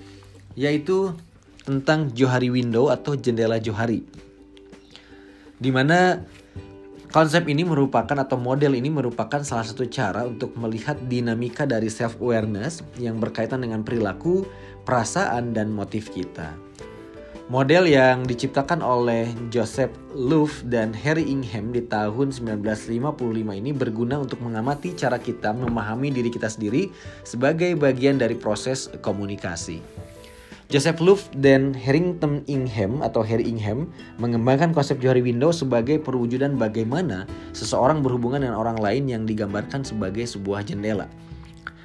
yaitu 0.57 1.13
tentang 1.61 2.09
Johari 2.17 2.49
Window 2.49 2.89
atau 2.89 3.13
jendela 3.13 3.61
Johari. 3.61 4.01
Di 5.61 5.69
mana 5.69 6.25
konsep 7.13 7.45
ini 7.45 7.61
merupakan 7.61 8.17
atau 8.17 8.41
model 8.41 8.73
ini 8.73 8.89
merupakan 8.89 9.45
salah 9.45 9.61
satu 9.61 9.85
cara 9.85 10.25
untuk 10.25 10.57
melihat 10.57 10.97
dinamika 10.97 11.69
dari 11.69 11.93
self 11.93 12.17
awareness 12.17 12.81
yang 12.97 13.21
berkaitan 13.21 13.61
dengan 13.61 13.85
perilaku, 13.85 14.49
perasaan 14.81 15.53
dan 15.53 15.69
motif 15.69 16.09
kita. 16.09 16.57
Model 17.51 17.83
yang 17.83 18.23
diciptakan 18.23 18.79
oleh 18.79 19.27
Joseph 19.51 19.91
Luff 20.15 20.63
dan 20.71 20.95
Harry 20.95 21.27
Ingham 21.27 21.75
di 21.75 21.83
tahun 21.83 22.31
1955 22.31 23.11
ini 23.35 23.75
berguna 23.75 24.23
untuk 24.23 24.39
mengamati 24.39 24.95
cara 24.95 25.19
kita 25.19 25.51
memahami 25.51 26.15
diri 26.15 26.31
kita 26.31 26.47
sendiri 26.47 26.87
sebagai 27.27 27.75
bagian 27.75 28.15
dari 28.15 28.39
proses 28.39 28.87
komunikasi. 29.03 29.83
Joseph 30.71 31.03
Luff 31.03 31.27
dan 31.43 31.75
Harrington 31.75 32.39
Ingham 32.47 33.03
atau 33.03 33.19
Harry 33.19 33.43
Ingham 33.43 33.91
mengembangkan 34.15 34.71
konsep 34.71 35.03
Johari 35.03 35.19
Window 35.19 35.51
sebagai 35.51 35.99
perwujudan 35.99 36.55
bagaimana 36.55 37.27
seseorang 37.51 37.99
berhubungan 37.99 38.47
dengan 38.47 38.55
orang 38.55 38.79
lain 38.79 39.11
yang 39.11 39.27
digambarkan 39.27 39.83
sebagai 39.83 40.23
sebuah 40.23 40.63
jendela. 40.63 41.11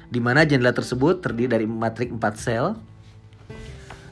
Di 0.07 0.23
mana 0.23 0.47
jendela 0.47 0.71
tersebut 0.71 1.19
terdiri 1.19 1.51
dari 1.51 1.67
matrik 1.67 2.15
4 2.15 2.23
sel 2.39 2.79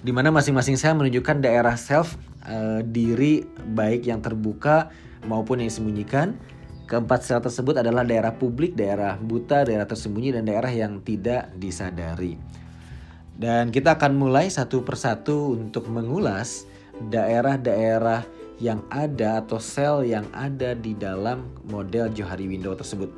di 0.05 0.13
mana 0.13 0.29
masing-masing 0.29 0.77
sel 0.77 0.93
menunjukkan 0.93 1.41
daerah 1.41 1.73
self 1.73 2.13
uh, 2.45 2.85
diri 2.85 3.41
baik 3.73 4.05
yang 4.05 4.21
terbuka 4.21 4.93
maupun 5.25 5.65
yang 5.65 5.73
disembunyikan. 5.73 6.37
Keempat 6.85 7.25
sel 7.25 7.41
tersebut 7.41 7.81
adalah 7.81 8.05
daerah 8.05 8.29
publik, 8.37 8.77
daerah 8.77 9.17
buta, 9.17 9.65
daerah 9.65 9.89
tersembunyi, 9.89 10.37
dan 10.37 10.45
daerah 10.45 10.69
yang 10.69 11.01
tidak 11.01 11.49
disadari. 11.57 12.37
Dan 13.33 13.73
kita 13.73 13.97
akan 13.97 14.13
mulai 14.13 14.53
satu 14.53 14.85
persatu 14.85 15.57
untuk 15.57 15.89
mengulas 15.89 16.69
daerah-daerah 17.09 18.44
yang 18.59 18.83
ada 18.87 19.43
atau 19.43 19.59
sel 19.59 20.07
yang 20.07 20.23
ada 20.31 20.71
di 20.75 20.95
dalam 20.95 21.51
model 21.67 22.07
Johari 22.15 22.47
Window 22.47 22.71
tersebut. 22.71 23.11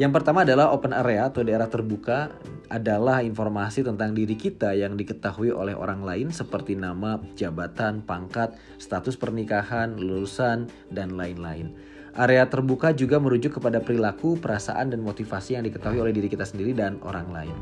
Yang 0.00 0.12
pertama 0.20 0.44
adalah 0.44 0.72
open 0.72 0.96
area 0.96 1.28
atau 1.28 1.44
daerah 1.44 1.68
terbuka 1.68 2.32
adalah 2.72 3.20
informasi 3.20 3.84
tentang 3.84 4.16
diri 4.16 4.32
kita 4.32 4.72
yang 4.72 4.96
diketahui 4.96 5.52
oleh 5.52 5.76
orang 5.76 6.00
lain 6.00 6.32
seperti 6.32 6.72
nama, 6.72 7.20
jabatan, 7.36 8.00
pangkat, 8.00 8.56
status 8.80 9.20
pernikahan, 9.20 10.00
lulusan, 10.00 10.72
dan 10.88 11.12
lain-lain. 11.20 11.76
Area 12.16 12.44
terbuka 12.48 12.92
juga 12.92 13.20
merujuk 13.20 13.60
kepada 13.60 13.80
perilaku, 13.80 14.40
perasaan, 14.40 14.92
dan 14.92 15.00
motivasi 15.04 15.56
yang 15.56 15.64
diketahui 15.64 16.00
oleh 16.00 16.12
diri 16.12 16.28
kita 16.28 16.44
sendiri 16.44 16.72
dan 16.72 16.96
orang 17.04 17.28
lain. 17.28 17.56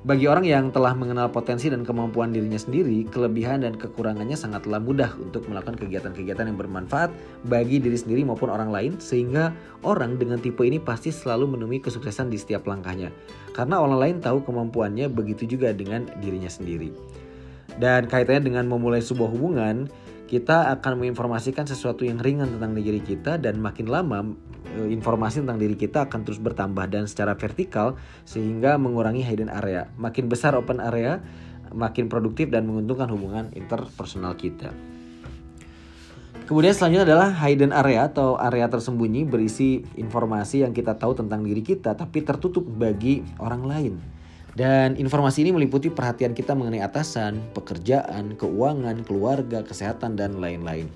Bagi 0.00 0.24
orang 0.24 0.48
yang 0.48 0.72
telah 0.72 0.96
mengenal 0.96 1.28
potensi 1.28 1.68
dan 1.68 1.84
kemampuan 1.84 2.32
dirinya 2.32 2.56
sendiri, 2.56 3.04
kelebihan 3.12 3.68
dan 3.68 3.76
kekurangannya 3.76 4.32
sangatlah 4.32 4.80
mudah 4.80 5.12
untuk 5.20 5.44
melakukan 5.44 5.76
kegiatan-kegiatan 5.76 6.48
yang 6.48 6.56
bermanfaat 6.56 7.12
bagi 7.44 7.76
diri 7.84 8.00
sendiri 8.00 8.24
maupun 8.24 8.48
orang 8.48 8.72
lain, 8.72 8.96
sehingga 8.96 9.52
orang 9.84 10.16
dengan 10.16 10.40
tipe 10.40 10.64
ini 10.64 10.80
pasti 10.80 11.12
selalu 11.12 11.52
menemui 11.52 11.84
kesuksesan 11.84 12.32
di 12.32 12.40
setiap 12.40 12.64
langkahnya. 12.64 13.12
Karena 13.52 13.76
orang 13.76 14.00
lain 14.00 14.16
tahu 14.24 14.40
kemampuannya, 14.40 15.12
begitu 15.12 15.44
juga 15.44 15.76
dengan 15.76 16.08
dirinya 16.16 16.48
sendiri. 16.48 16.96
Dan 17.76 18.08
kaitannya 18.08 18.40
dengan 18.40 18.72
memulai 18.72 19.04
sebuah 19.04 19.28
hubungan, 19.28 19.84
kita 20.32 20.72
akan 20.80 20.96
menginformasikan 20.96 21.68
sesuatu 21.68 22.08
yang 22.08 22.16
ringan 22.24 22.48
tentang 22.56 22.72
diri 22.72 23.04
kita 23.04 23.36
dan 23.36 23.60
makin 23.60 23.84
lama 23.84 24.32
informasi 24.88 25.42
tentang 25.42 25.58
diri 25.58 25.74
kita 25.74 26.06
akan 26.06 26.20
terus 26.22 26.38
bertambah 26.38 26.86
dan 26.86 27.10
secara 27.10 27.34
vertikal 27.34 27.98
sehingga 28.24 28.78
mengurangi 28.78 29.24
hidden 29.26 29.50
area. 29.50 29.90
Makin 29.98 30.30
besar 30.30 30.54
open 30.54 30.78
area, 30.78 31.18
makin 31.74 32.10
produktif 32.10 32.50
dan 32.50 32.66
menguntungkan 32.66 33.10
hubungan 33.10 33.50
interpersonal 33.54 34.38
kita. 34.38 34.70
Kemudian 36.50 36.74
selanjutnya 36.74 37.06
adalah 37.06 37.30
hidden 37.46 37.70
area 37.70 38.10
atau 38.10 38.34
area 38.34 38.66
tersembunyi 38.66 39.22
berisi 39.22 39.86
informasi 39.94 40.66
yang 40.66 40.74
kita 40.74 40.98
tahu 40.98 41.14
tentang 41.14 41.46
diri 41.46 41.62
kita 41.62 41.94
tapi 41.94 42.26
tertutup 42.26 42.66
bagi 42.66 43.22
orang 43.38 43.62
lain. 43.62 43.94
Dan 44.50 44.98
informasi 44.98 45.46
ini 45.46 45.54
meliputi 45.54 45.94
perhatian 45.94 46.34
kita 46.34 46.58
mengenai 46.58 46.82
atasan, 46.82 47.54
pekerjaan, 47.54 48.34
keuangan, 48.34 49.06
keluarga, 49.06 49.62
kesehatan, 49.62 50.18
dan 50.18 50.42
lain-lain. 50.42 50.90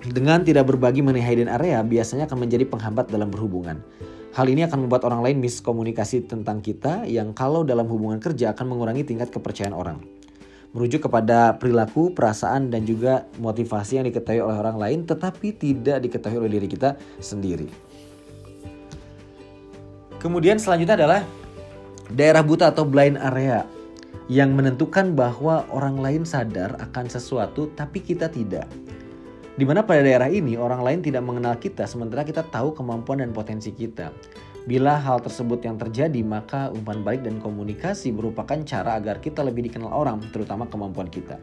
Dengan 0.00 0.40
tidak 0.40 0.64
berbagi 0.64 1.04
mengenai 1.04 1.20
hidden 1.20 1.52
area 1.52 1.84
biasanya 1.84 2.24
akan 2.24 2.48
menjadi 2.48 2.64
penghambat 2.64 3.12
dalam 3.12 3.28
berhubungan. 3.28 3.84
Hal 4.32 4.48
ini 4.48 4.64
akan 4.64 4.88
membuat 4.88 5.04
orang 5.04 5.20
lain 5.20 5.44
miskomunikasi 5.44 6.24
tentang 6.24 6.64
kita 6.64 7.04
yang 7.04 7.36
kalau 7.36 7.68
dalam 7.68 7.84
hubungan 7.84 8.16
kerja 8.16 8.56
akan 8.56 8.72
mengurangi 8.72 9.04
tingkat 9.04 9.28
kepercayaan 9.28 9.76
orang. 9.76 10.00
Merujuk 10.72 11.04
kepada 11.04 11.60
perilaku, 11.60 12.16
perasaan, 12.16 12.72
dan 12.72 12.88
juga 12.88 13.28
motivasi 13.42 14.00
yang 14.00 14.06
diketahui 14.08 14.40
oleh 14.40 14.56
orang 14.56 14.78
lain 14.80 14.98
tetapi 15.04 15.52
tidak 15.52 16.00
diketahui 16.00 16.38
oleh 16.40 16.56
diri 16.56 16.68
kita 16.70 16.96
sendiri. 17.20 17.68
Kemudian 20.16 20.56
selanjutnya 20.56 20.96
adalah 20.96 21.20
daerah 22.08 22.40
buta 22.40 22.72
atau 22.72 22.88
blind 22.88 23.20
area 23.20 23.68
yang 24.32 24.56
menentukan 24.56 25.12
bahwa 25.12 25.68
orang 25.68 26.00
lain 26.00 26.22
sadar 26.24 26.78
akan 26.78 27.04
sesuatu 27.10 27.68
tapi 27.76 28.00
kita 28.00 28.32
tidak. 28.32 28.64
Di 29.60 29.68
mana 29.68 29.84
pada 29.84 30.00
daerah 30.00 30.32
ini 30.32 30.56
orang 30.56 30.80
lain 30.80 31.04
tidak 31.04 31.20
mengenal 31.20 31.52
kita 31.60 31.84
sementara 31.84 32.24
kita 32.24 32.48
tahu 32.48 32.72
kemampuan 32.72 33.20
dan 33.20 33.28
potensi 33.28 33.68
kita. 33.68 34.08
Bila 34.64 34.96
hal 34.96 35.20
tersebut 35.20 35.60
yang 35.60 35.76
terjadi, 35.76 36.16
maka 36.24 36.72
umpan 36.72 37.04
balik 37.04 37.28
dan 37.28 37.44
komunikasi 37.44 38.08
merupakan 38.08 38.56
cara 38.64 38.96
agar 38.96 39.20
kita 39.20 39.44
lebih 39.44 39.68
dikenal 39.68 39.92
orang, 39.92 40.24
terutama 40.32 40.64
kemampuan 40.64 41.12
kita. 41.12 41.36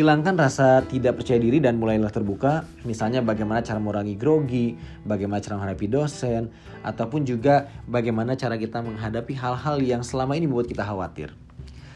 Hilangkan 0.00 0.40
rasa 0.40 0.80
tidak 0.88 1.20
percaya 1.20 1.36
diri 1.36 1.60
dan 1.60 1.76
mulailah 1.76 2.08
terbuka, 2.08 2.64
misalnya 2.88 3.20
bagaimana 3.20 3.60
cara 3.60 3.76
mengurangi 3.76 4.16
grogi, 4.16 4.72
bagaimana 5.04 5.44
cara 5.44 5.60
menghadapi 5.60 5.92
dosen, 5.92 6.48
ataupun 6.88 7.28
juga 7.28 7.68
bagaimana 7.84 8.32
cara 8.32 8.56
kita 8.56 8.80
menghadapi 8.80 9.36
hal-hal 9.36 9.76
yang 9.84 10.00
selama 10.00 10.40
ini 10.40 10.48
membuat 10.48 10.72
kita 10.72 10.88
khawatir. 10.88 11.36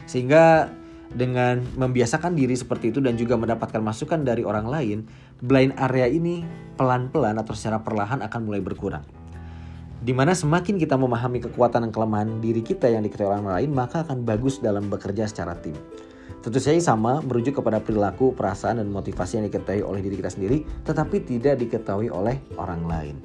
Sehingga 0.05 0.69
dengan 1.13 1.61
membiasakan 1.77 2.33
diri 2.33 2.57
seperti 2.57 2.89
itu 2.89 2.99
dan 2.99 3.13
juga 3.17 3.37
mendapatkan 3.37 3.79
masukan 3.81 4.25
dari 4.25 4.41
orang 4.41 4.65
lain, 4.65 4.97
blind 5.45 5.77
area 5.77 6.09
ini 6.09 6.41
pelan-pelan 6.75 7.37
atau 7.37 7.53
secara 7.53 7.81
perlahan 7.81 8.25
akan 8.25 8.41
mulai 8.45 8.61
berkurang. 8.61 9.05
Di 10.03 10.11
mana 10.11 10.35
semakin 10.35 10.75
kita 10.75 10.99
memahami 10.99 11.39
kekuatan 11.47 11.87
dan 11.87 11.91
kelemahan 11.95 12.43
diri 12.43 12.59
kita 12.59 12.91
yang 12.91 13.07
diketahui 13.07 13.39
orang 13.39 13.47
lain, 13.47 13.69
maka 13.71 14.03
akan 14.03 14.27
bagus 14.27 14.59
dalam 14.59 14.91
bekerja 14.91 15.29
secara 15.31 15.55
tim. 15.55 15.77
Tentu 16.43 16.59
saja 16.59 16.75
sama 16.91 17.23
merujuk 17.23 17.63
kepada 17.63 17.79
perilaku, 17.79 18.35
perasaan, 18.35 18.83
dan 18.83 18.91
motivasi 18.91 19.39
yang 19.39 19.47
diketahui 19.47 19.79
oleh 19.79 20.03
diri 20.03 20.19
kita 20.19 20.27
sendiri, 20.27 20.67
tetapi 20.83 21.23
tidak 21.23 21.55
diketahui 21.55 22.11
oleh 22.11 22.35
orang 22.59 22.83
lain. 22.83 23.15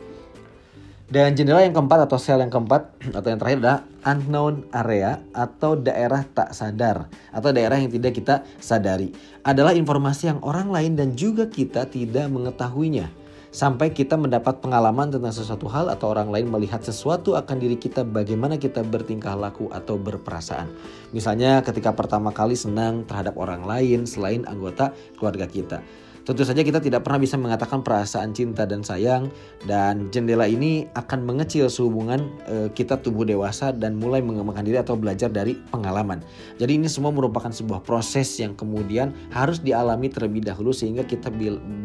Dan 1.09 1.33
jendela 1.33 1.65
yang 1.65 1.73
keempat 1.73 2.05
atau 2.05 2.21
sel 2.21 2.37
yang 2.45 2.53
keempat 2.53 2.93
atau 3.17 3.29
yang 3.33 3.41
terakhir 3.41 3.59
adalah 3.65 3.81
unknown 4.05 4.69
area 4.77 5.25
atau 5.33 5.73
daerah 5.73 6.21
tak 6.21 6.53
sadar 6.53 7.09
atau 7.33 7.49
daerah 7.49 7.81
yang 7.81 7.89
tidak 7.89 8.13
kita 8.13 8.45
sadari. 8.61 9.17
Adalah 9.41 9.73
informasi 9.73 10.29
yang 10.29 10.45
orang 10.45 10.69
lain 10.69 11.01
dan 11.01 11.17
juga 11.17 11.49
kita 11.49 11.89
tidak 11.89 12.29
mengetahuinya. 12.29 13.09
Sampai 13.49 13.97
kita 13.97 14.21
mendapat 14.21 14.61
pengalaman 14.61 15.09
tentang 15.09 15.33
sesuatu 15.33 15.73
hal 15.73 15.89
atau 15.89 16.13
orang 16.13 16.29
lain 16.29 16.53
melihat 16.53 16.85
sesuatu 16.85 17.33
akan 17.33 17.57
diri 17.57 17.81
kita 17.81 18.05
bagaimana 18.05 18.61
kita 18.61 18.85
bertingkah 18.85 19.33
laku 19.33 19.73
atau 19.73 19.97
berperasaan. 19.97 20.69
Misalnya 21.17 21.65
ketika 21.65 21.97
pertama 21.97 22.37
kali 22.37 22.53
senang 22.53 23.09
terhadap 23.09 23.41
orang 23.41 23.65
lain 23.65 24.05
selain 24.05 24.45
anggota 24.45 24.93
keluarga 25.17 25.49
kita. 25.49 25.81
Tentu 26.29 26.45
saja 26.45 26.61
kita 26.61 26.77
tidak 26.85 27.09
pernah 27.09 27.25
bisa 27.25 27.41
mengatakan 27.41 27.81
perasaan 27.81 28.37
cinta 28.37 28.69
dan 28.69 28.85
sayang 28.85 29.33
dan 29.65 30.13
jendela 30.13 30.45
ini 30.45 30.85
akan 30.93 31.25
mengecil 31.25 31.73
sehubungan 31.73 32.21
e, 32.45 32.69
kita 32.77 33.01
tumbuh 33.01 33.25
dewasa 33.25 33.73
dan 33.73 33.97
mulai 33.97 34.21
mengembangkan 34.21 34.61
diri 34.61 34.77
atau 34.77 34.93
belajar 34.93 35.33
dari 35.33 35.57
pengalaman. 35.73 36.21
Jadi 36.61 36.77
ini 36.77 36.85
semua 36.85 37.17
merupakan 37.17 37.49
sebuah 37.49 37.81
proses 37.81 38.29
yang 38.45 38.53
kemudian 38.53 39.17
harus 39.33 39.65
dialami 39.65 40.13
terlebih 40.13 40.45
dahulu 40.45 40.69
sehingga 40.77 41.09
kita 41.09 41.33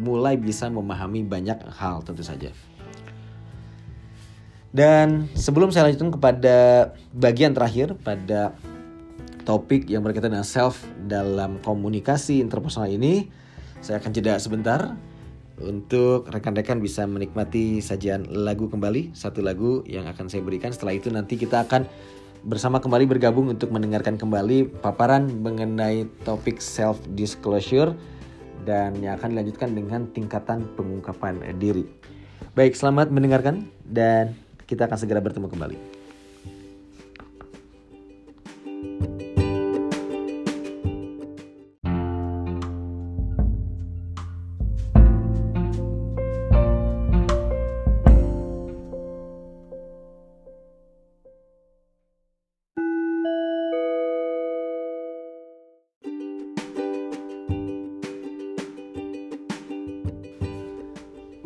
mulai 0.04 0.36
bisa 0.36 0.68
memahami 0.68 1.24
banyak 1.24 1.64
hal 1.80 2.04
tentu 2.04 2.20
saja. 2.20 2.52
Dan 4.76 5.24
sebelum 5.32 5.72
saya 5.72 5.88
lanjutkan 5.88 6.20
kepada 6.20 6.56
bagian 7.16 7.56
terakhir 7.56 7.96
pada 7.96 8.52
topik 9.48 9.88
yang 9.88 10.04
berkaitan 10.04 10.36
dengan 10.36 10.44
self 10.44 10.84
dalam 11.08 11.64
komunikasi 11.64 12.44
interpersonal 12.44 12.92
ini, 12.92 13.43
saya 13.84 14.00
akan 14.00 14.16
jeda 14.16 14.40
sebentar 14.40 14.96
untuk 15.60 16.26
rekan-rekan 16.32 16.80
bisa 16.80 17.04
menikmati 17.04 17.84
sajian 17.84 18.24
lagu 18.32 18.66
kembali, 18.66 19.12
satu 19.12 19.44
lagu 19.44 19.84
yang 19.84 20.08
akan 20.08 20.26
saya 20.32 20.40
berikan. 20.40 20.72
Setelah 20.72 20.96
itu 20.96 21.12
nanti 21.12 21.36
kita 21.36 21.68
akan 21.68 21.84
bersama 22.48 22.80
kembali 22.80 23.04
bergabung 23.04 23.52
untuk 23.52 23.68
mendengarkan 23.68 24.16
kembali 24.16 24.80
paparan 24.80 25.28
mengenai 25.28 26.08
topik 26.24 26.58
self 26.64 26.98
disclosure 27.12 27.92
dan 28.64 28.96
yang 29.04 29.20
akan 29.20 29.36
dilanjutkan 29.36 29.76
dengan 29.76 30.08
tingkatan 30.10 30.64
pengungkapan 30.74 31.44
diri. 31.60 31.84
Baik, 32.56 32.74
selamat 32.74 33.12
mendengarkan 33.12 33.68
dan 33.84 34.32
kita 34.64 34.88
akan 34.88 34.96
segera 34.96 35.20
bertemu 35.20 35.46
kembali. 35.52 35.93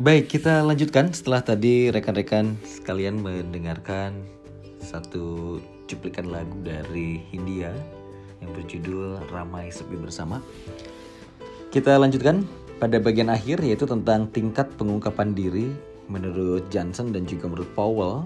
Baik, 0.09 0.41
kita 0.41 0.65
lanjutkan 0.65 1.13
setelah 1.13 1.37
tadi 1.37 1.93
rekan-rekan 1.93 2.57
sekalian 2.65 3.21
mendengarkan 3.21 4.25
satu 4.81 5.61
cuplikan 5.85 6.33
lagu 6.33 6.57
dari 6.65 7.21
Hindia 7.29 7.69
yang 8.41 8.49
berjudul 8.57 9.29
Ramai 9.29 9.69
Sepi 9.69 9.93
Bersama. 10.01 10.41
Kita 11.69 12.01
lanjutkan 12.01 12.41
pada 12.81 12.97
bagian 12.97 13.29
akhir 13.29 13.61
yaitu 13.61 13.85
tentang 13.85 14.25
tingkat 14.33 14.73
pengungkapan 14.81 15.37
diri 15.37 15.69
menurut 16.09 16.65
Johnson 16.73 17.13
dan 17.13 17.29
juga 17.29 17.45
menurut 17.45 17.69
Powell. 17.77 18.25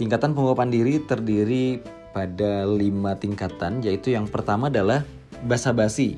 Tingkatan 0.00 0.32
pengungkapan 0.32 0.72
diri 0.72 1.04
terdiri 1.04 1.76
pada 2.16 2.64
lima 2.64 3.20
tingkatan 3.20 3.84
yaitu 3.84 4.16
yang 4.16 4.24
pertama 4.24 4.72
adalah 4.72 5.04
basa-basi 5.44 6.16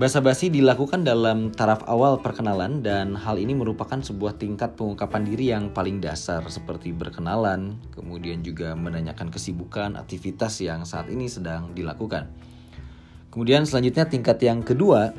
Basa-basi 0.00 0.48
dilakukan 0.48 1.04
dalam 1.04 1.52
taraf 1.52 1.84
awal 1.84 2.24
perkenalan 2.24 2.80
dan 2.80 3.12
hal 3.12 3.36
ini 3.36 3.52
merupakan 3.52 4.00
sebuah 4.00 4.40
tingkat 4.40 4.72
pengungkapan 4.72 5.28
diri 5.28 5.52
yang 5.52 5.76
paling 5.76 6.00
dasar 6.00 6.40
seperti 6.48 6.88
berkenalan, 6.96 7.76
kemudian 7.92 8.40
juga 8.40 8.72
menanyakan 8.72 9.28
kesibukan, 9.28 10.00
aktivitas 10.00 10.56
yang 10.64 10.88
saat 10.88 11.12
ini 11.12 11.28
sedang 11.28 11.76
dilakukan. 11.76 12.32
Kemudian 13.28 13.68
selanjutnya 13.68 14.08
tingkat 14.08 14.40
yang 14.40 14.64
kedua 14.64 15.12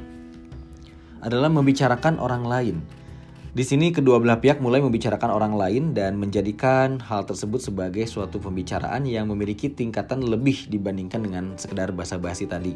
adalah 1.21 1.53
membicarakan 1.53 2.17
orang 2.17 2.41
lain. 2.49 2.81
Di 3.53 3.61
sini 3.61 3.93
kedua 3.93 4.17
belah 4.17 4.41
pihak 4.41 4.65
mulai 4.65 4.81
membicarakan 4.81 5.29
orang 5.29 5.53
lain 5.61 5.93
dan 5.93 6.17
menjadikan 6.17 6.97
hal 7.05 7.29
tersebut 7.29 7.61
sebagai 7.61 8.09
suatu 8.09 8.41
pembicaraan 8.41 9.05
yang 9.05 9.29
memiliki 9.29 9.69
tingkatan 9.69 10.25
lebih 10.25 10.73
dibandingkan 10.73 11.21
dengan 11.21 11.53
sekedar 11.53 11.93
basa-basi 11.93 12.49
tadi 12.49 12.73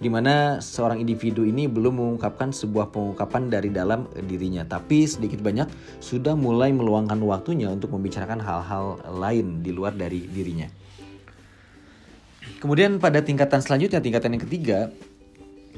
di 0.00 0.08
mana 0.08 0.64
seorang 0.64 0.96
individu 0.96 1.44
ini 1.44 1.68
belum 1.68 2.00
mengungkapkan 2.00 2.56
sebuah 2.56 2.88
pengungkapan 2.88 3.52
dari 3.52 3.68
dalam 3.68 4.08
dirinya, 4.16 4.64
tapi 4.64 5.04
sedikit 5.04 5.44
banyak 5.44 5.68
sudah 6.00 6.32
mulai 6.32 6.72
meluangkan 6.72 7.20
waktunya 7.20 7.68
untuk 7.68 7.92
membicarakan 7.92 8.40
hal-hal 8.40 8.96
lain 9.12 9.60
di 9.60 9.70
luar 9.76 9.92
dari 9.92 10.24
dirinya. 10.24 10.72
Kemudian 12.64 12.96
pada 12.96 13.20
tingkatan 13.20 13.60
selanjutnya, 13.60 14.00
tingkatan 14.00 14.40
yang 14.40 14.44
ketiga 14.48 14.78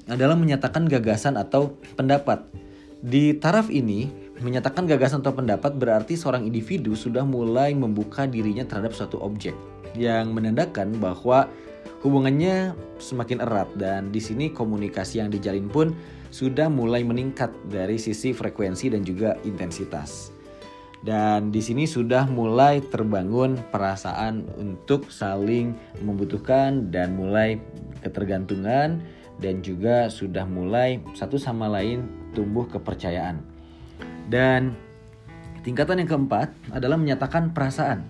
adalah 0.06 0.38
menyatakan 0.38 0.86
gagasan 0.86 1.34
atau 1.34 1.74
pendapat. 1.98 2.46
Di 3.02 3.34
taraf 3.34 3.66
ini, 3.74 4.06
menyatakan 4.38 4.86
gagasan 4.86 5.22
atau 5.22 5.34
pendapat 5.34 5.74
berarti 5.74 6.14
seorang 6.14 6.46
individu 6.46 6.94
sudah 6.94 7.26
mulai 7.26 7.74
membuka 7.74 8.26
dirinya 8.30 8.62
terhadap 8.62 8.94
suatu 8.94 9.18
objek 9.18 9.54
yang 9.98 10.30
menandakan 10.34 10.98
bahwa 10.98 11.50
hubungannya 12.02 12.74
semakin 12.98 13.42
erat 13.42 13.70
dan 13.78 14.10
di 14.10 14.18
sini 14.18 14.50
komunikasi 14.50 15.22
yang 15.22 15.30
dijalin 15.30 15.70
pun 15.70 15.94
sudah 16.34 16.66
mulai 16.66 17.06
meningkat 17.06 17.52
dari 17.70 17.96
sisi 17.96 18.34
frekuensi 18.34 18.90
dan 18.90 19.06
juga 19.06 19.38
intensitas. 19.46 20.34
Dan 21.02 21.50
di 21.50 21.58
sini 21.58 21.82
sudah 21.82 22.30
mulai 22.30 22.78
terbangun 22.78 23.58
perasaan 23.74 24.46
untuk 24.54 25.10
saling 25.10 25.74
membutuhkan 25.98 26.94
dan 26.94 27.18
mulai 27.18 27.58
ketergantungan 28.06 29.02
dan 29.42 29.54
juga 29.66 30.06
sudah 30.06 30.46
mulai 30.46 31.02
satu 31.18 31.42
sama 31.42 31.66
lain 31.66 32.06
tumbuh 32.38 32.70
kepercayaan. 32.70 33.42
Dan 34.30 34.78
tingkatan 35.66 36.06
yang 36.06 36.10
keempat 36.10 36.54
adalah 36.70 36.94
menyatakan 36.94 37.50
perasaan. 37.50 38.06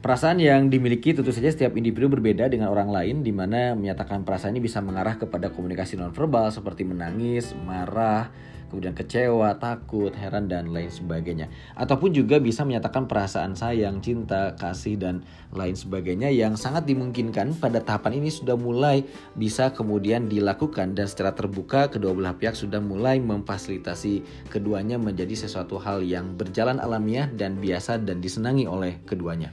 Perasaan 0.00 0.40
yang 0.40 0.72
dimiliki 0.72 1.12
tentu 1.12 1.28
saja 1.28 1.52
setiap 1.52 1.76
individu 1.76 2.08
berbeda 2.08 2.48
dengan 2.48 2.72
orang 2.72 2.88
lain 2.88 3.20
di 3.20 3.36
mana 3.36 3.76
menyatakan 3.76 4.24
perasaan 4.24 4.56
ini 4.56 4.64
bisa 4.64 4.80
mengarah 4.80 5.20
kepada 5.20 5.52
komunikasi 5.52 6.00
nonverbal 6.00 6.48
seperti 6.48 6.88
menangis, 6.88 7.52
marah, 7.68 8.32
kemudian 8.72 8.96
kecewa, 8.96 9.60
takut, 9.60 10.08
heran, 10.16 10.48
dan 10.48 10.72
lain 10.72 10.88
sebagainya. 10.88 11.52
Ataupun 11.76 12.16
juga 12.16 12.40
bisa 12.40 12.64
menyatakan 12.64 13.04
perasaan 13.04 13.52
sayang, 13.52 14.00
cinta, 14.00 14.56
kasih, 14.56 14.96
dan 14.96 15.20
lain 15.52 15.76
sebagainya 15.76 16.32
yang 16.32 16.56
sangat 16.56 16.88
dimungkinkan 16.88 17.60
pada 17.60 17.84
tahapan 17.84 18.24
ini 18.24 18.32
sudah 18.32 18.56
mulai 18.56 19.04
bisa 19.36 19.68
kemudian 19.76 20.32
dilakukan 20.32 20.96
dan 20.96 21.12
secara 21.12 21.36
terbuka 21.36 21.92
kedua 21.92 22.16
belah 22.16 22.40
pihak 22.40 22.56
sudah 22.56 22.80
mulai 22.80 23.20
memfasilitasi 23.20 24.48
keduanya 24.48 24.96
menjadi 24.96 25.44
sesuatu 25.44 25.76
hal 25.76 26.00
yang 26.00 26.40
berjalan 26.40 26.80
alamiah 26.80 27.28
dan 27.28 27.60
biasa 27.60 28.00
dan 28.00 28.24
disenangi 28.24 28.64
oleh 28.64 28.96
keduanya. 29.04 29.52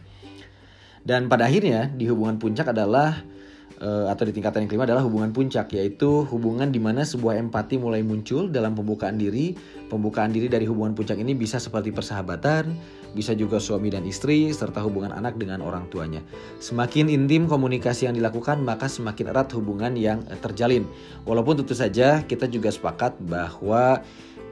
Dan 1.08 1.32
pada 1.32 1.48
akhirnya 1.48 1.88
di 1.88 2.04
hubungan 2.12 2.36
puncak 2.36 2.76
adalah 2.76 3.24
uh, 3.80 4.12
atau 4.12 4.28
di 4.28 4.36
tingkatan 4.36 4.68
yang 4.68 4.70
kelima 4.70 4.84
adalah 4.84 5.08
hubungan 5.08 5.32
puncak 5.32 5.72
yaitu 5.72 6.28
hubungan 6.28 6.68
di 6.68 6.84
mana 6.84 7.08
sebuah 7.08 7.40
empati 7.40 7.80
mulai 7.80 8.04
muncul 8.04 8.52
dalam 8.52 8.76
pembukaan 8.76 9.16
diri. 9.16 9.56
Pembukaan 9.88 10.36
diri 10.36 10.52
dari 10.52 10.68
hubungan 10.68 10.92
puncak 10.92 11.16
ini 11.16 11.32
bisa 11.32 11.64
seperti 11.64 11.96
persahabatan, 11.96 12.76
bisa 13.16 13.32
juga 13.32 13.56
suami 13.56 13.88
dan 13.88 14.04
istri 14.04 14.52
serta 14.52 14.84
hubungan 14.84 15.16
anak 15.16 15.40
dengan 15.40 15.64
orang 15.64 15.88
tuanya. 15.88 16.20
Semakin 16.60 17.08
intim 17.08 17.48
komunikasi 17.48 18.12
yang 18.12 18.20
dilakukan, 18.20 18.60
maka 18.68 18.92
semakin 18.92 19.32
erat 19.32 19.48
hubungan 19.56 19.96
yang 19.96 20.28
terjalin. 20.44 20.84
Walaupun 21.24 21.64
tentu 21.64 21.72
saja 21.72 22.20
kita 22.28 22.52
juga 22.52 22.68
sepakat 22.68 23.16
bahwa 23.24 24.04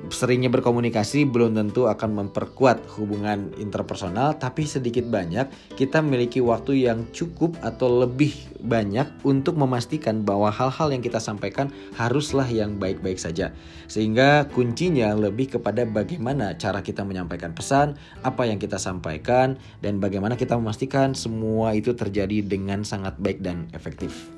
seringnya 0.09 0.51
berkomunikasi 0.51 1.25
belum 1.25 1.57
tentu 1.57 1.87
akan 1.89 2.25
memperkuat 2.25 2.97
hubungan 2.97 3.53
interpersonal, 3.57 4.37
tapi 4.37 4.65
sedikit 4.67 5.05
banyak 5.07 5.49
kita 5.73 6.01
memiliki 6.01 6.41
waktu 6.41 6.85
yang 6.85 7.09
cukup 7.15 7.57
atau 7.61 8.05
lebih 8.05 8.33
banyak 8.61 9.05
untuk 9.21 9.57
memastikan 9.57 10.25
bahwa 10.25 10.49
hal-hal 10.49 10.89
yang 10.93 11.01
kita 11.05 11.21
sampaikan 11.21 11.69
haruslah 11.97 12.45
yang 12.49 12.81
baik-baik 12.81 13.21
saja. 13.21 13.53
Sehingga 13.85 14.49
kuncinya 14.49 15.13
lebih 15.13 15.57
kepada 15.57 15.85
bagaimana 15.85 16.57
cara 16.57 16.81
kita 16.81 17.05
menyampaikan 17.05 17.53
pesan, 17.53 17.97
apa 18.25 18.49
yang 18.49 18.57
kita 18.57 18.81
sampaikan, 18.81 19.57
dan 19.85 20.01
bagaimana 20.01 20.33
kita 20.33 20.57
memastikan 20.57 21.13
semua 21.13 21.77
itu 21.77 21.93
terjadi 21.93 22.41
dengan 22.41 22.81
sangat 22.81 23.17
baik 23.21 23.41
dan 23.45 23.69
efektif. 23.71 24.33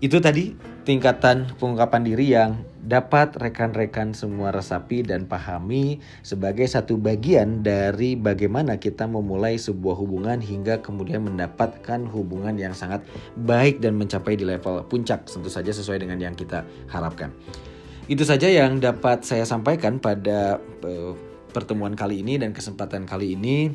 Itu 0.00 0.16
tadi 0.16 0.56
tingkatan 0.90 1.46
pengungkapan 1.54 2.02
diri 2.02 2.34
yang 2.34 2.66
dapat 2.82 3.38
rekan-rekan 3.38 4.10
semua 4.10 4.50
resapi 4.50 5.06
dan 5.06 5.22
pahami 5.22 6.02
sebagai 6.26 6.66
satu 6.66 6.98
bagian 6.98 7.62
dari 7.62 8.18
bagaimana 8.18 8.74
kita 8.74 9.06
memulai 9.06 9.54
sebuah 9.54 9.94
hubungan 9.94 10.42
hingga 10.42 10.82
kemudian 10.82 11.22
mendapatkan 11.22 12.10
hubungan 12.10 12.58
yang 12.58 12.74
sangat 12.74 13.06
baik 13.38 13.78
dan 13.78 13.94
mencapai 14.02 14.34
di 14.34 14.42
level 14.42 14.82
puncak 14.90 15.30
tentu 15.30 15.46
saja 15.46 15.70
sesuai 15.70 16.02
dengan 16.02 16.18
yang 16.18 16.34
kita 16.34 16.66
harapkan. 16.90 17.30
Itu 18.10 18.26
saja 18.26 18.50
yang 18.50 18.82
dapat 18.82 19.22
saya 19.22 19.46
sampaikan 19.46 20.02
pada 20.02 20.58
uh, 20.82 21.14
pertemuan 21.54 21.94
kali 21.94 22.26
ini 22.26 22.42
dan 22.42 22.50
kesempatan 22.50 23.06
kali 23.06 23.38
ini. 23.38 23.70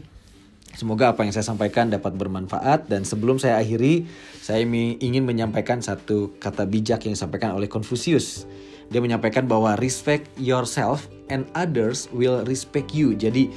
Semoga 0.75 1.15
apa 1.15 1.23
yang 1.23 1.31
saya 1.31 1.47
sampaikan 1.47 1.87
dapat 1.87 2.19
bermanfaat 2.19 2.91
dan 2.91 3.07
sebelum 3.07 3.39
saya 3.39 3.63
akhiri, 3.63 4.03
saya 4.43 4.59
ingin 4.99 5.23
menyampaikan 5.23 5.79
satu 5.79 6.35
kata 6.35 6.67
bijak 6.67 7.07
yang 7.07 7.15
disampaikan 7.15 7.55
oleh 7.55 7.71
Confucius. 7.71 8.43
Dia 8.91 8.99
menyampaikan 8.99 9.47
bahwa 9.47 9.79
respect 9.79 10.27
yourself 10.35 11.07
and 11.31 11.47
others 11.55 12.11
will 12.11 12.43
respect 12.43 12.91
you. 12.91 13.15
Jadi 13.15 13.49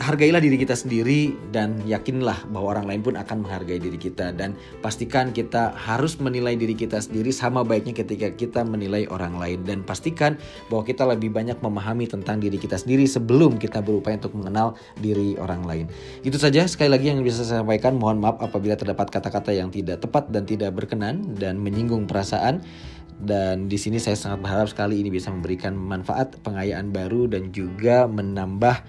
hargailah 0.00 0.40
diri 0.40 0.56
kita 0.56 0.72
sendiri 0.72 1.36
dan 1.52 1.76
yakinlah 1.84 2.48
bahwa 2.48 2.78
orang 2.78 2.86
lain 2.88 3.00
pun 3.04 3.14
akan 3.18 3.44
menghargai 3.44 3.76
diri 3.76 4.00
kita 4.00 4.32
dan 4.32 4.56
pastikan 4.80 5.36
kita 5.36 5.76
harus 5.76 6.16
menilai 6.16 6.56
diri 6.56 6.72
kita 6.72 6.96
sendiri 6.96 7.28
sama 7.28 7.60
baiknya 7.60 8.00
ketika 8.00 8.32
kita 8.32 8.64
menilai 8.64 9.04
orang 9.12 9.36
lain 9.36 9.60
dan 9.68 9.84
pastikan 9.84 10.40
bahwa 10.72 10.88
kita 10.88 11.04
lebih 11.04 11.28
banyak 11.28 11.60
memahami 11.60 12.08
tentang 12.08 12.40
diri 12.40 12.56
kita 12.56 12.80
sendiri 12.80 13.04
sebelum 13.04 13.60
kita 13.60 13.84
berupaya 13.84 14.16
untuk 14.16 14.32
mengenal 14.40 14.80
diri 14.96 15.36
orang 15.36 15.60
lain. 15.68 15.86
Itu 16.24 16.40
saja 16.40 16.64
sekali 16.64 16.88
lagi 16.88 17.12
yang 17.12 17.20
bisa 17.20 17.44
saya 17.44 17.60
sampaikan. 17.60 18.00
Mohon 18.00 18.24
maaf 18.24 18.36
apabila 18.40 18.74
terdapat 18.80 19.12
kata-kata 19.12 19.52
yang 19.52 19.68
tidak 19.68 20.00
tepat 20.00 20.32
dan 20.32 20.48
tidak 20.48 20.72
berkenan 20.72 21.36
dan 21.36 21.60
menyinggung 21.60 22.08
perasaan 22.08 22.64
dan 23.22 23.70
di 23.70 23.78
sini 23.78 24.02
saya 24.02 24.18
sangat 24.18 24.42
berharap 24.42 24.68
sekali 24.72 24.98
ini 24.98 25.12
bisa 25.12 25.30
memberikan 25.30 25.78
manfaat 25.78 26.42
pengayaan 26.42 26.90
baru 26.90 27.30
dan 27.30 27.54
juga 27.54 28.10
menambah 28.10 28.82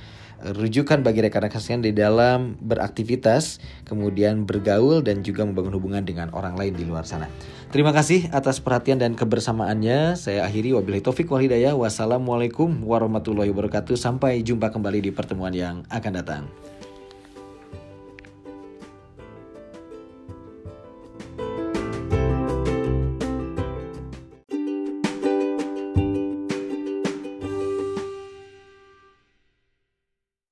rujukan 0.43 0.99
bagi 0.99 1.23
rekan-rekan 1.23 1.63
sekalian 1.63 1.83
di 1.87 1.93
dalam 1.95 2.59
beraktivitas, 2.59 3.63
kemudian 3.87 4.43
bergaul 4.43 4.99
dan 4.99 5.23
juga 5.23 5.47
membangun 5.47 5.79
hubungan 5.79 6.03
dengan 6.03 6.27
orang 6.35 6.59
lain 6.59 6.75
di 6.75 6.83
luar 6.83 7.07
sana. 7.07 7.31
Terima 7.71 7.95
kasih 7.95 8.27
atas 8.35 8.59
perhatian 8.59 8.99
dan 8.99 9.15
kebersamaannya. 9.15 10.19
Saya 10.19 10.43
akhiri 10.43 10.75
wabillahi 10.75 11.01
taufik 11.01 11.31
wal 11.31 11.41
hidayah. 11.41 11.73
Wassalamualaikum 11.73 12.83
warahmatullahi 12.83 13.49
wabarakatuh. 13.49 13.95
Sampai 13.95 14.43
jumpa 14.43 14.69
kembali 14.69 15.09
di 15.09 15.11
pertemuan 15.15 15.55
yang 15.55 15.87
akan 15.87 16.11
datang. 16.13 16.43